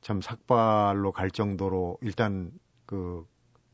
참 0.00 0.20
삭발로 0.20 1.12
갈 1.12 1.30
정도로 1.30 1.98
일단 2.00 2.50
그 2.86 3.26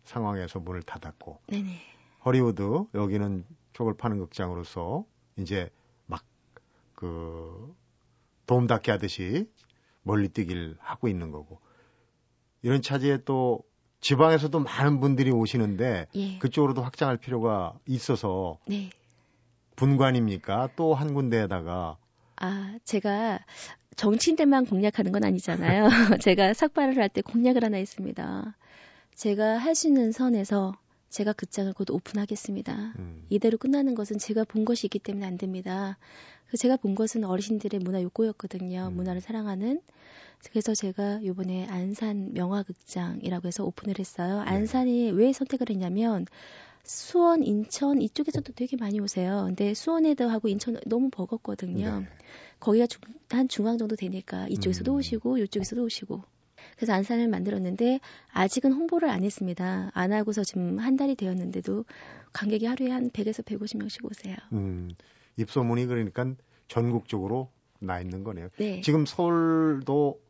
상황에서 0.09 0.59
문을 0.61 0.83
닫았고 0.83 1.41
네네. 1.49 1.81
허리우드 2.25 2.85
여기는 2.95 3.45
쪽을 3.75 3.97
파는 3.97 4.19
극장으로서 4.19 5.05
이제 5.37 5.71
막 6.07 6.25
그 6.95 7.77
도움 8.47 8.67
닫기 8.67 8.91
하듯이 8.91 9.49
멀리 10.03 10.29
뛰길 10.29 10.77
하고 10.81 11.07
있는 11.07 11.31
거고 11.31 11.61
이런 12.63 12.83
차지에 12.83 13.19
또 13.25 13.63
지방에서도 14.01 14.59
많은 14.59 14.99
분들이 15.01 15.31
오시는데 15.31 16.07
예. 16.17 16.39
그쪽으로도 16.39 16.83
확장할 16.83 17.19
필요가 17.19 17.79
있어서 17.87 18.59
네. 18.67 18.91
분관입니까? 19.77 20.71
또 20.77 20.95
한 20.95 21.15
군데에다가 21.15 21.99
아, 22.37 22.79
제가 22.85 23.39
정치인들만 23.97 24.67
공략하는 24.67 25.13
건 25.13 25.23
아니잖아요. 25.25 25.89
제가 26.23 26.53
삭발을 26.55 26.99
할 26.99 27.09
때 27.11 27.21
공략을 27.21 27.63
하나 27.65 27.79
있습니다. 27.79 28.57
제가 29.19 29.59
할수 29.59 29.89
있는 29.89 30.13
선에서 30.13 30.77
제가 31.09 31.33
극장을 31.33 31.73
곧 31.73 31.91
오픈하겠습니다. 31.91 32.95
음. 33.01 33.27
이대로 33.31 33.59
끝나는 33.59 33.97
것은 33.97 34.17
제가 34.17 34.45
본 34.45 34.65
것이 34.65 34.87
있기 34.87 35.01
때문에 35.01 35.27
안 35.27 35.37
됩니다. 35.37 35.99
제가 36.57 36.77
본 36.77 36.95
것은 36.95 37.25
어르신들의 37.25 37.81
문화 37.81 38.01
욕구였거든요. 38.01 38.91
음. 38.93 38.95
문화를 38.95 39.21
사랑하는. 39.21 39.81
그래서 40.51 40.73
제가 40.73 41.25
요번에 41.25 41.67
안산 41.67 42.33
명화극장이라고 42.33 43.49
해서 43.49 43.65
오픈을 43.65 43.99
했어요. 43.99 44.45
네. 44.45 44.51
안산이 44.51 45.11
왜 45.11 45.33
선택을 45.33 45.69
했냐면 45.69 46.25
수원, 46.85 47.43
인천 47.43 48.01
이쪽에서도 48.01 48.53
되게 48.53 48.77
많이 48.77 49.01
오세요. 49.01 49.47
근데 49.47 49.75
수원에도 49.75 50.29
하고 50.29 50.47
인천 50.47 50.79
너무 50.87 51.11
버겁거든요. 51.11 52.03
네. 52.03 52.07
거기가 52.61 52.87
중, 52.87 53.01
한 53.31 53.49
중앙 53.49 53.79
정도 53.79 53.97
되니까 53.97 54.47
이쪽에서도 54.47 54.93
음. 54.93 54.99
오시고 54.99 55.39
이쪽에서도 55.39 55.83
오시고. 55.83 56.23
그래서 56.79 56.93
안산을 56.93 57.27
만들었는데 57.29 57.99
아직은 58.33 58.73
홍보를 58.73 59.11
안 59.11 59.25
했습니다. 59.25 59.91
안 59.95 60.13
하고서 60.13 60.45
지금 60.45 60.79
한 60.79 60.97
달이 60.97 61.17
되었는데도 61.17 61.85
관객이 62.33 62.67
하루에 62.67 62.91
한 62.91 63.11
100에서 63.11 63.45
150명씩 63.45 64.05
오세요. 64.05 64.37
음, 64.53 64.91
입소문이 65.37 65.87
그러니까 65.87 66.35
전국적으로 66.69 67.51
나 67.81 68.01
있는 68.01 68.23
거네요. 68.23 68.49
네. 68.59 68.81
지금 68.81 69.07
서울도 69.07 70.21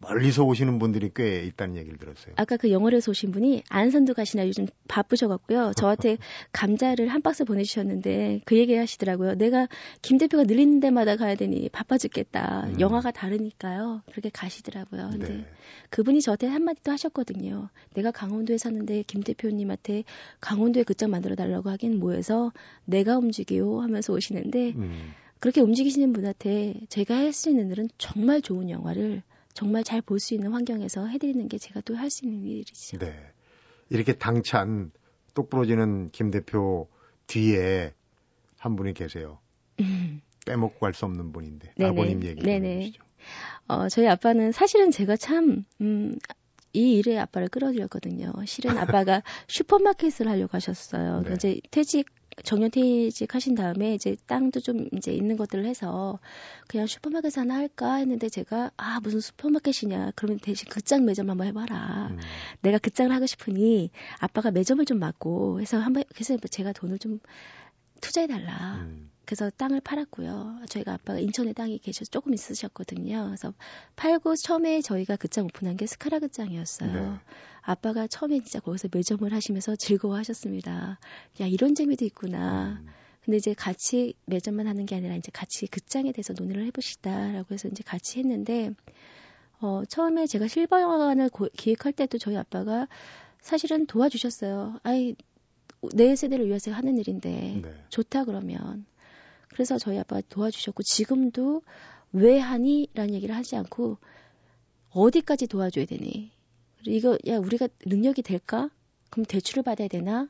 멀리서 0.00 0.44
오시는 0.44 0.78
분들이 0.78 1.10
꽤 1.14 1.44
있다는 1.44 1.76
얘기를 1.76 1.98
들었어요. 1.98 2.34
아까 2.36 2.56
그 2.56 2.70
영월에서 2.70 3.10
오신 3.10 3.32
분이 3.32 3.64
안산도 3.68 4.14
가시나 4.14 4.46
요즘 4.46 4.66
바쁘셔갖고요. 4.88 5.72
저한테 5.76 6.16
감자를 6.52 7.08
한 7.08 7.20
박스 7.20 7.44
보내주셨는데 7.44 8.40
그 8.46 8.56
얘기 8.56 8.74
하시더라고요. 8.74 9.34
내가 9.34 9.68
김 10.00 10.16
대표가 10.16 10.44
늘리는 10.44 10.80
데마다 10.80 11.16
가야 11.16 11.34
되니 11.34 11.68
바빠 11.68 11.98
죽겠다. 11.98 12.68
음. 12.68 12.80
영화가 12.80 13.10
다르니까요. 13.10 14.02
그렇게 14.10 14.30
가시더라고요. 14.30 15.10
근데 15.12 15.28
네. 15.28 15.46
그분이 15.90 16.22
저한테 16.22 16.46
한마디 16.46 16.82
도 16.82 16.92
하셨거든요. 16.92 17.68
내가 17.94 18.10
강원도에 18.10 18.56
사는데 18.56 19.04
김 19.06 19.22
대표님한테 19.22 20.04
강원도에 20.40 20.82
그장 20.82 21.10
만들어 21.10 21.34
달라고 21.34 21.68
하긴 21.70 21.98
뭐해서 21.98 22.52
내가 22.86 23.18
움직여 23.18 23.80
하면서 23.80 24.14
오시는데 24.14 24.72
음. 24.76 25.12
그렇게 25.40 25.60
움직이시는 25.60 26.12
분한테 26.12 26.74
제가 26.88 27.16
할 27.16 27.32
수 27.32 27.50
있는 27.50 27.70
일은 27.70 27.88
정말 27.98 28.42
좋은 28.42 28.70
영화를 28.70 29.22
정말 29.54 29.84
잘 29.84 30.00
볼 30.00 30.18
수 30.20 30.34
있는 30.34 30.52
환경에서 30.52 31.06
해드리는 31.06 31.48
게 31.48 31.58
제가 31.58 31.80
또 31.82 31.94
할 31.94 32.10
수 32.10 32.24
있는 32.24 32.44
일이죠. 32.46 32.98
네. 32.98 33.14
이렇게 33.88 34.12
당찬 34.14 34.92
똑 35.34 35.50
부러지는 35.50 36.10
김 36.12 36.30
대표 36.30 36.88
뒤에 37.26 37.92
한 38.58 38.76
분이 38.76 38.94
계세요. 38.94 39.38
음. 39.80 40.20
빼먹고 40.46 40.78
갈 40.80 40.92
수 40.94 41.04
없는 41.04 41.32
분인데 41.32 41.72
네네. 41.76 41.90
아버님 41.90 42.22
얘기 42.24 42.40
좀 42.40 42.50
해주시죠. 42.50 43.02
어, 43.68 43.88
저희 43.88 44.08
아빠는 44.08 44.52
사실은 44.52 44.90
제가 44.90 45.16
참 45.16 45.64
음, 45.80 46.16
이 46.72 46.94
일에 46.98 47.18
아빠를 47.18 47.48
끌어들였거든요. 47.48 48.32
실은 48.46 48.70
아빠가 48.78 49.22
슈퍼마켓을 49.48 50.28
하려고 50.28 50.50
하셨어요. 50.52 51.22
네. 51.22 51.34
이제 51.34 51.60
퇴직 51.70 52.06
정년퇴직 52.42 53.34
하신 53.34 53.54
다음에 53.54 53.94
이제 53.94 54.16
땅도 54.26 54.60
좀 54.60 54.88
이제 54.96 55.12
있는 55.12 55.36
것들을 55.36 55.64
해서 55.66 56.18
그냥 56.68 56.86
슈퍼마켓 56.86 57.36
하나 57.36 57.56
할까 57.56 57.94
했는데 57.96 58.28
제가 58.28 58.70
아 58.76 59.00
무슨 59.00 59.20
슈퍼마켓이냐 59.20 60.12
그러면 60.14 60.38
대신 60.38 60.68
극장 60.68 61.04
매점 61.04 61.28
한번 61.28 61.46
해봐라 61.48 62.08
음. 62.10 62.18
내가 62.62 62.78
극장을 62.78 63.14
하고 63.14 63.26
싶으니 63.26 63.90
아빠가 64.18 64.50
매점을 64.50 64.84
좀 64.84 64.98
맡고 64.98 65.60
해서 65.60 65.78
한번 65.78 66.04
그래서 66.14 66.36
제가 66.36 66.72
돈을 66.72 66.98
좀 66.98 67.20
투자해달라 68.00 68.76
음. 68.82 69.09
그래서 69.24 69.50
땅을 69.50 69.80
팔았고요. 69.80 70.62
저희가 70.68 70.94
아빠가 70.94 71.18
인천에 71.20 71.52
땅이 71.52 71.78
계셔서 71.78 72.10
조금 72.10 72.34
있으셨거든요. 72.34 73.26
그래서 73.26 73.54
팔고 73.96 74.34
처음에 74.36 74.80
저희가 74.80 75.16
극장 75.16 75.44
오픈한 75.44 75.76
게 75.76 75.86
스카라 75.86 76.18
극장이었어요. 76.18 77.12
네. 77.12 77.18
아빠가 77.62 78.06
처음에 78.06 78.40
진짜 78.40 78.60
거기서 78.60 78.88
매점을 78.92 79.32
하시면서 79.32 79.76
즐거워하셨습니다. 79.76 80.98
야 81.40 81.46
이런 81.46 81.74
재미도 81.74 82.04
있구나. 82.06 82.80
음. 82.82 82.86
근데 83.24 83.36
이제 83.36 83.54
같이 83.54 84.14
매점만 84.26 84.66
하는 84.66 84.86
게 84.86 84.96
아니라 84.96 85.14
이제 85.14 85.30
같이 85.32 85.66
극장에 85.66 86.10
대해서 86.12 86.32
논의를 86.32 86.64
해보시다라고 86.66 87.52
해서 87.52 87.68
이제 87.68 87.82
같이 87.84 88.18
했는데 88.18 88.70
어 89.60 89.82
처음에 89.86 90.26
제가 90.26 90.48
실버 90.48 90.80
영화관을 90.80 91.28
고, 91.28 91.48
기획할 91.54 91.92
때도 91.92 92.18
저희 92.18 92.36
아빠가 92.36 92.88
사실은 93.40 93.86
도와주셨어요. 93.86 94.80
아이 94.82 95.14
내 95.94 96.16
세대를 96.16 96.46
위해서 96.46 96.72
하는 96.72 96.98
일인데 96.98 97.60
네. 97.62 97.84
좋다 97.90 98.24
그러면 98.24 98.84
그래서 99.52 99.78
저희 99.78 99.98
아빠가 99.98 100.22
도와주셨고 100.28 100.82
지금도 100.82 101.62
왜 102.12 102.38
하니? 102.38 102.88
라는 102.94 103.14
얘기를 103.14 103.34
하지 103.34 103.56
않고 103.56 103.98
어디까지 104.90 105.46
도와줘야 105.46 105.84
되니? 105.84 106.30
이거 106.86 107.18
야 107.26 107.38
우리가 107.38 107.68
능력이 107.86 108.22
될까? 108.22 108.70
그럼 109.10 109.24
대출을 109.26 109.62
받아야 109.62 109.88
되나? 109.88 110.28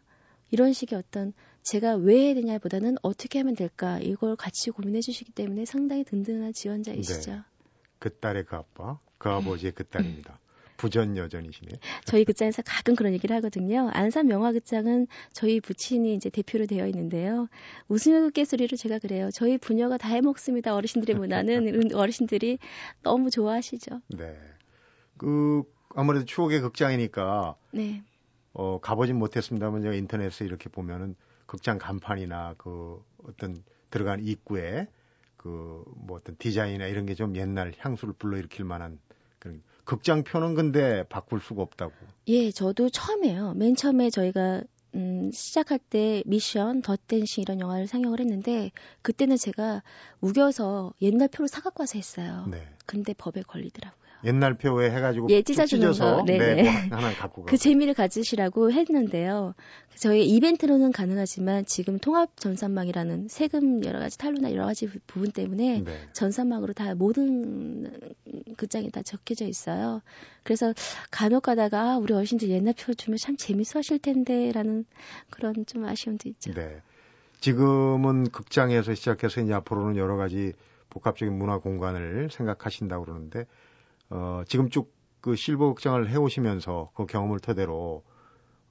이런 0.50 0.72
식의 0.72 0.98
어떤 0.98 1.33
제가 1.62 1.94
왜 1.94 2.26
해야 2.26 2.35
되냐보다는 2.35 2.96
어떻게 3.02 3.38
하면 3.38 3.54
될까 3.54 4.00
이걸 4.00 4.37
같이 4.37 4.70
고민해 4.70 5.00
주시기 5.00 5.33
때문에 5.33 5.64
상당히 5.64 6.04
든든한 6.04 6.52
지원자이시죠. 6.52 7.33
네. 7.33 7.40
그 7.98 8.16
딸의 8.16 8.46
그 8.46 8.56
아빠, 8.56 8.98
그 9.18 9.28
아버지의 9.28 9.72
그 9.72 9.85
딸입니다. 9.85 10.38
부전 10.80 11.18
여전이시네. 11.18 11.72
저희 12.06 12.24
극장에서 12.24 12.62
가끔 12.62 12.94
그런 12.96 13.12
얘기를 13.12 13.36
하거든요. 13.36 13.90
안산 13.92 14.26
명화극장은 14.28 15.08
저희 15.30 15.60
부친이 15.60 16.14
이제 16.14 16.30
대표로 16.30 16.64
되어 16.64 16.86
있는데요. 16.86 17.48
웃음깨소리로 17.88 18.78
제가 18.78 18.98
그래요. 18.98 19.28
저희 19.30 19.58
부녀가 19.58 19.98
다 19.98 20.08
해먹습니다. 20.08 20.74
어르신들의 20.74 21.16
문화는 21.16 21.92
어르신들이 21.94 22.58
너무 23.02 23.28
좋아하시죠. 23.28 24.00
네. 24.16 24.38
그 25.18 25.64
아무래도 25.94 26.24
추억의 26.24 26.62
극장이니까 26.62 27.56
네. 27.72 28.02
어, 28.54 28.80
가보진 28.80 29.16
못했습니다만 29.16 29.82
제가 29.82 29.94
인터넷에 29.94 30.46
이렇게 30.46 30.70
보면은 30.70 31.14
극장 31.44 31.76
간판이나 31.76 32.54
그 32.56 33.04
어떤 33.28 33.62
들어간 33.90 34.20
입구에 34.24 34.86
그 35.36 35.84
뭐 36.06 36.16
어떤 36.16 36.36
디자인이나 36.38 36.86
이런 36.86 37.04
게 37.04 37.14
좀 37.14 37.36
옛날 37.36 37.74
향수를 37.78 38.14
불러일으킬 38.14 38.64
만한 38.64 38.98
그런 39.38 39.62
극장 39.84 40.24
표는 40.24 40.54
근데 40.54 41.04
바꿀 41.08 41.40
수가 41.40 41.62
없다고. 41.62 41.92
예, 42.28 42.50
저도 42.50 42.90
처음에요. 42.90 43.54
맨 43.54 43.74
처음에 43.74 44.10
저희가 44.10 44.62
음, 44.94 45.30
시작할 45.32 45.78
때 45.78 46.22
미션, 46.26 46.82
덧댄싱 46.82 47.42
이런 47.42 47.60
영화를 47.60 47.86
상영을 47.86 48.18
했는데 48.20 48.72
그때는 49.02 49.36
제가 49.36 49.82
우겨서 50.20 50.92
옛날 51.00 51.28
표를 51.28 51.48
사갖고 51.48 51.82
와서 51.82 51.96
했어요. 51.96 52.46
네. 52.50 52.66
근데 52.86 53.14
법에 53.14 53.42
걸리더라고요. 53.42 53.99
옛날 54.24 54.54
표에 54.54 54.90
해가지고 54.90 55.28
예, 55.30 55.42
찢어주는 55.42 55.92
거. 55.92 56.24
네네. 56.24 56.62
네, 56.62 56.68
하나 56.68 57.12
갖고 57.12 57.44
그 57.44 57.56
재미를 57.56 57.94
가지시라고 57.94 58.70
했는데요. 58.72 59.54
저희 59.96 60.26
이벤트로는 60.26 60.92
가능하지만 60.92 61.66
지금 61.66 61.98
통합 61.98 62.37
전산망이라는 62.37 63.28
세금 63.28 63.85
여러 63.85 63.98
가지 63.98 64.18
탈루나 64.18 64.52
여러 64.52 64.64
가지 64.64 64.88
부분 65.06 65.30
때문에 65.30 65.83
네. 65.85 66.09
전산망으로 66.12 66.72
다 66.72 66.94
모든 66.94 68.14
극장이 68.56 68.90
다 68.90 69.02
적혀져 69.02 69.46
있어요. 69.46 70.00
그래서 70.42 70.72
간혹 71.11 71.42
가다가 71.42 71.80
아, 71.80 71.98
우리 71.98 72.12
어르신들 72.12 72.50
옛날 72.50 72.74
표 72.78 72.92
주면 72.94 73.16
참 73.16 73.37
재밌어 73.37 73.78
하실 73.78 73.98
텐데라는 73.98 74.85
그런 75.30 75.64
좀 75.66 75.85
아쉬움도 75.85 76.28
있죠. 76.28 76.52
네. 76.52 76.83
지금은 77.40 78.30
극장에서 78.30 78.94
시작해서 78.94 79.40
이제 79.40 79.54
앞으로는 79.54 79.96
여러 79.96 80.16
가지 80.16 80.52
복합적인 80.90 81.37
문화 81.37 81.59
공간을 81.59 82.28
생각하신다고 82.30 83.04
그러는데 83.04 83.46
어, 84.11 84.42
지금 84.46 84.68
쭉 84.70 85.01
그 85.20 85.37
실버 85.37 85.75
극장을 85.75 86.09
해오시면서 86.09 86.92
그 86.94 87.07
경험을 87.07 87.40
토대로 87.40 88.03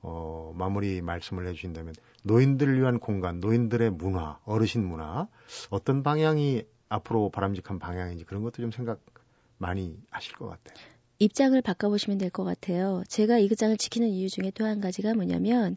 어, 0.02 0.54
마무리 0.56 1.02
말씀을 1.02 1.48
해주신다면 1.48 1.94
노인들을 2.24 2.80
위한 2.80 3.00
공간, 3.00 3.40
노인들의 3.40 3.92
문화, 3.92 4.40
어르신 4.46 4.86
문화 4.86 5.28
어떤 5.70 6.04
방향이 6.04 6.64
앞으로 6.88 7.30
바람직한 7.30 7.80
방향인지 7.80 8.24
그런 8.26 8.42
것도 8.44 8.62
좀 8.62 8.72
생각 8.72 9.00
많이 9.58 9.98
하실 10.10 10.36
것 10.36 10.48
같아요. 10.48 10.78
입장을 11.20 11.62
바꿔보시면 11.62 12.18
될 12.18 12.30
것 12.30 12.46
같아요. 12.46 13.04
제가 13.10 13.38
이 13.40 13.48
극장을 13.50 13.76
지키는 13.78 14.08
이유 14.08 14.30
중에 14.30 14.52
또 14.52 14.66
한 14.66 14.80
가지가 14.80 15.14
뭐냐면 15.14 15.76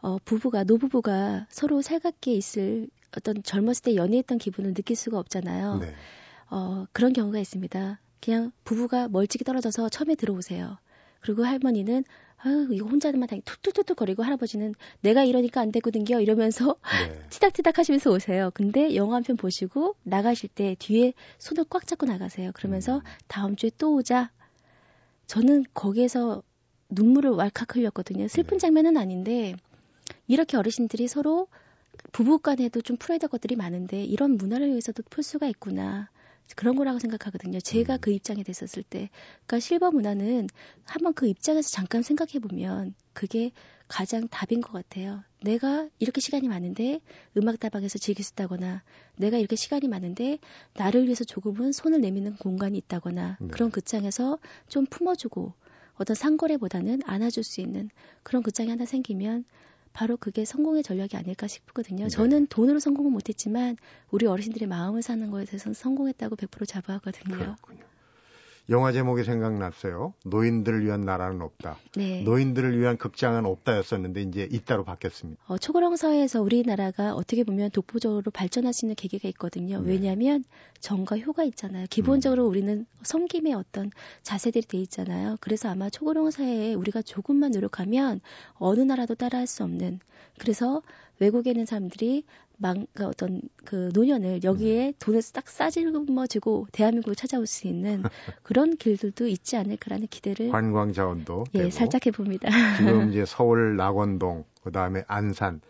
어, 0.00 0.18
부부가 0.24 0.64
노부부가 0.64 1.46
서로 1.48 1.80
살갑게 1.80 2.34
있을 2.34 2.88
어떤 3.16 3.42
젊었을 3.44 3.82
때 3.84 3.94
연애했던 3.94 4.38
기분을 4.38 4.74
느낄 4.74 4.96
수가 4.96 5.18
없잖아요. 5.20 5.78
네. 5.78 5.94
어, 6.50 6.86
그런 6.92 7.12
경우가 7.12 7.38
있습니다. 7.38 8.00
그냥 8.22 8.52
부부가 8.64 9.08
멀찍이 9.08 9.44
떨어져서 9.44 9.88
처음에 9.88 10.14
들어오세요. 10.14 10.78
그리고 11.20 11.44
할머니는 11.44 12.04
아유 12.38 12.68
이거 12.72 12.86
혼자만 12.88 13.28
당히 13.28 13.42
툭툭툭툭 13.44 13.96
거리고 13.96 14.22
할아버지는 14.24 14.74
내가 15.00 15.22
이러니까 15.22 15.60
안 15.60 15.70
되거든요 15.70 16.20
이러면서 16.20 16.76
네. 17.08 17.20
티닥티닥 17.30 17.78
하시면서 17.78 18.10
오세요. 18.10 18.50
근데 18.54 18.94
영화 18.96 19.16
한 19.16 19.22
편 19.22 19.36
보시고 19.36 19.94
나가실 20.02 20.48
때 20.54 20.74
뒤에 20.78 21.12
손을 21.38 21.64
꽉 21.70 21.86
잡고 21.86 22.06
나가세요. 22.06 22.50
그러면서 22.54 22.96
음. 22.96 23.02
다음 23.28 23.56
주에 23.56 23.70
또 23.78 23.94
오자. 23.94 24.30
저는 25.26 25.64
거기에서 25.74 26.42
눈물을 26.90 27.30
왈칵 27.30 27.76
흘렸거든요. 27.76 28.28
슬픈 28.28 28.58
네. 28.58 28.62
장면은 28.62 28.96
아닌데 28.96 29.54
이렇게 30.26 30.56
어르신들이 30.56 31.08
서로 31.08 31.46
부부 32.10 32.38
간에도 32.40 32.80
좀 32.82 32.96
풀어야 32.96 33.18
될 33.18 33.28
것들이 33.28 33.54
많은데 33.56 34.02
이런 34.04 34.32
문화를 34.36 34.68
위해서도 34.70 35.02
풀 35.08 35.22
수가 35.22 35.46
있구나. 35.46 36.10
그런 36.56 36.76
거라고 36.76 36.98
생각하거든요. 36.98 37.60
제가 37.60 37.94
음. 37.94 37.98
그 38.00 38.10
입장에 38.10 38.42
됐었을 38.42 38.82
때. 38.82 39.10
그러니까 39.46 39.60
실버 39.60 39.90
문화는 39.90 40.48
한번 40.84 41.14
그 41.14 41.26
입장에서 41.26 41.70
잠깐 41.70 42.02
생각해 42.02 42.38
보면 42.40 42.94
그게 43.12 43.52
가장 43.88 44.28
답인 44.28 44.60
것 44.60 44.72
같아요. 44.72 45.22
내가 45.42 45.88
이렇게 45.98 46.20
시간이 46.20 46.48
많은데 46.48 47.00
음악다방에서 47.36 47.98
즐길 47.98 48.24
수 48.24 48.32
있다거나 48.32 48.82
내가 49.16 49.36
이렇게 49.36 49.56
시간이 49.56 49.88
많은데 49.88 50.38
나를 50.74 51.04
위해서 51.04 51.24
조금은 51.24 51.72
손을 51.72 52.00
내미는 52.00 52.36
공간이 52.36 52.78
있다거나 52.78 53.38
네. 53.40 53.48
그런 53.48 53.70
극장에서 53.70 54.38
좀 54.68 54.86
품어주고 54.86 55.52
어떤 55.94 56.14
상거래보다는 56.14 57.02
안아줄 57.04 57.44
수 57.44 57.60
있는 57.60 57.90
그런 58.22 58.42
극장이 58.42 58.70
하나 58.70 58.86
생기면 58.86 59.44
바로 59.92 60.16
그게 60.16 60.44
성공의 60.44 60.82
전략이 60.82 61.16
아닐까 61.16 61.46
싶거든요. 61.46 62.04
네. 62.04 62.08
저는 62.08 62.46
돈으로 62.46 62.78
성공은 62.78 63.12
못했지만 63.12 63.76
우리 64.10 64.26
어르신들의 64.26 64.68
마음을 64.68 65.02
사는 65.02 65.30
거에 65.30 65.44
대해서는 65.44 65.74
성공했다고 65.74 66.36
100% 66.36 66.66
자부하거든요. 66.66 67.36
그렇군요. 67.36 67.91
영화 68.68 68.92
제목이 68.92 69.24
생각났어요. 69.24 70.14
노인들을 70.24 70.84
위한 70.84 71.02
나라는 71.02 71.42
없다. 71.42 71.78
네. 71.96 72.22
노인들을 72.22 72.78
위한 72.78 72.96
극장은 72.96 73.44
없다였었는데 73.44 74.22
이제 74.22 74.48
있다로 74.50 74.84
바뀌었습니다. 74.84 75.42
어, 75.48 75.58
초고령 75.58 75.96
사회에서 75.96 76.40
우리나라가 76.40 77.14
어떻게 77.14 77.42
보면 77.44 77.70
독보적으로 77.70 78.30
발전할 78.30 78.72
수 78.72 78.84
있는 78.86 78.94
계기가 78.94 79.28
있거든요. 79.30 79.80
네. 79.80 79.90
왜냐하면 79.90 80.44
정과 80.80 81.18
효가 81.18 81.44
있잖아요. 81.44 81.86
기본적으로 81.90 82.44
음. 82.44 82.50
우리는 82.50 82.86
섬김의 83.02 83.54
어떤 83.54 83.90
자세들이 84.22 84.66
돼 84.66 84.78
있잖아요. 84.78 85.36
그래서 85.40 85.68
아마 85.68 85.90
초고령 85.90 86.30
사회에 86.30 86.74
우리가 86.74 87.02
조금만 87.02 87.50
노력하면 87.50 88.20
어느 88.54 88.80
나라도 88.80 89.14
따라할 89.14 89.46
수 89.46 89.64
없는 89.64 90.00
그래서 90.38 90.82
외국에 91.18 91.50
있는 91.50 91.66
사람들이 91.66 92.24
망, 92.62 92.86
그 92.94 93.04
어떤 93.06 93.42
그 93.64 93.90
노년을 93.92 94.44
여기에 94.44 94.88
음. 94.88 94.92
돈을 94.98 95.20
딱 95.34 95.48
싸질머지고 95.48 96.68
대한민국을 96.72 97.14
찾아올 97.14 97.46
수 97.46 97.66
있는 97.66 98.02
그런 98.42 98.76
길들도 98.76 99.26
있지 99.26 99.56
않을까라는 99.56 100.06
기대를 100.06 100.50
관광 100.50 100.92
자원도 100.92 101.44
예, 101.54 101.58
되고. 101.58 101.70
살짝 101.70 102.06
해봅니다. 102.06 102.48
지금 102.78 103.10
이제 103.10 103.24
서울 103.26 103.76
낙원동, 103.76 104.44
그 104.62 104.72
다음에 104.72 105.04
안산, 105.08 105.60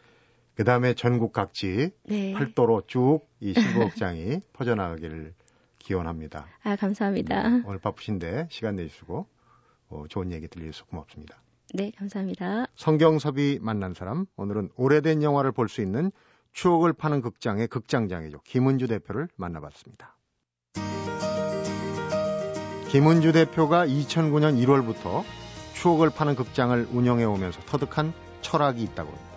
그 0.54 0.64
다음에 0.64 0.94
전국 0.94 1.32
각지 1.32 1.90
네. 2.04 2.34
팔도로 2.34 2.82
쭉 2.86 3.32
이 3.42 3.54
실버극장이 3.54 4.40
퍼져나가기를 4.54 5.34
기원합니다. 5.80 6.46
아 6.62 6.76
감사합니다. 6.76 7.48
네, 7.48 7.62
오늘 7.66 7.80
바쁘신데 7.80 8.46
시간 8.50 8.76
내주시고 8.76 9.26
어, 9.88 10.04
좋은 10.08 10.30
얘기 10.30 10.46
들려주셔서 10.46 10.86
고맙습니다. 10.86 11.42
네, 11.74 11.90
감사합니다. 11.96 12.66
성경섭이 12.76 13.58
만난 13.60 13.94
사람, 13.94 14.26
오늘은 14.36 14.70
오래된 14.76 15.24
영화를 15.24 15.50
볼 15.50 15.68
수 15.68 15.82
있는 15.82 16.12
추억을 16.52 16.92
파는 16.92 17.22
극장의 17.22 17.68
극장장이죠. 17.68 18.40
김은주 18.44 18.86
대표를 18.88 19.28
만나봤습니다. 19.36 20.16
김은주 22.88 23.32
대표가 23.32 23.86
2009년 23.86 24.62
1월부터 24.62 25.24
추억을 25.72 26.10
파는 26.10 26.36
극장을 26.36 26.88
운영해 26.92 27.24
오면서 27.24 27.60
터득한 27.62 28.12
철학이 28.42 28.82
있다고 28.82 29.10
합니다. 29.10 29.32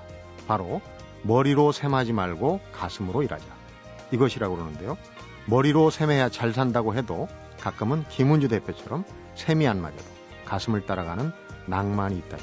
바로 0.45 0.81
머리로 1.23 1.71
셈하지 1.71 2.11
말고 2.11 2.59
가슴으로 2.73 3.23
일하자. 3.23 3.45
이것이라고 4.11 4.55
그러는데요. 4.55 4.97
머리로 5.47 5.89
셈해야 5.89 6.29
잘 6.29 6.53
산다고 6.53 6.95
해도 6.95 7.27
가끔은 7.59 8.03
김은주 8.09 8.49
대표처럼 8.49 9.05
셈이 9.35 9.67
안 9.67 9.81
맞아도 9.81 10.03
가슴을 10.43 10.85
따라가는 10.85 11.31
낭만이 11.67 12.17
있다. 12.17 12.37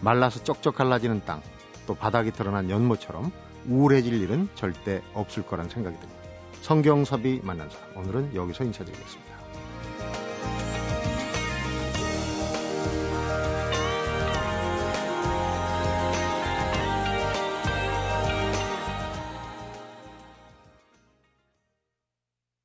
말라서 0.00 0.42
쩍쩍 0.42 0.74
갈라지는 0.74 1.22
땅, 1.24 1.40
또 1.86 1.94
바닥이 1.94 2.32
드러난 2.32 2.70
연못처럼 2.70 3.30
우울해질 3.68 4.20
일은 4.20 4.48
절대 4.54 5.02
없을 5.14 5.44
거란 5.46 5.68
생각이 5.68 5.96
듭니다. 5.98 6.20
성경섭이 6.62 7.40
만난 7.42 7.68
사람, 7.70 7.96
오늘은 7.96 8.34
여기서 8.34 8.64
인사드리겠습니다. 8.64 9.29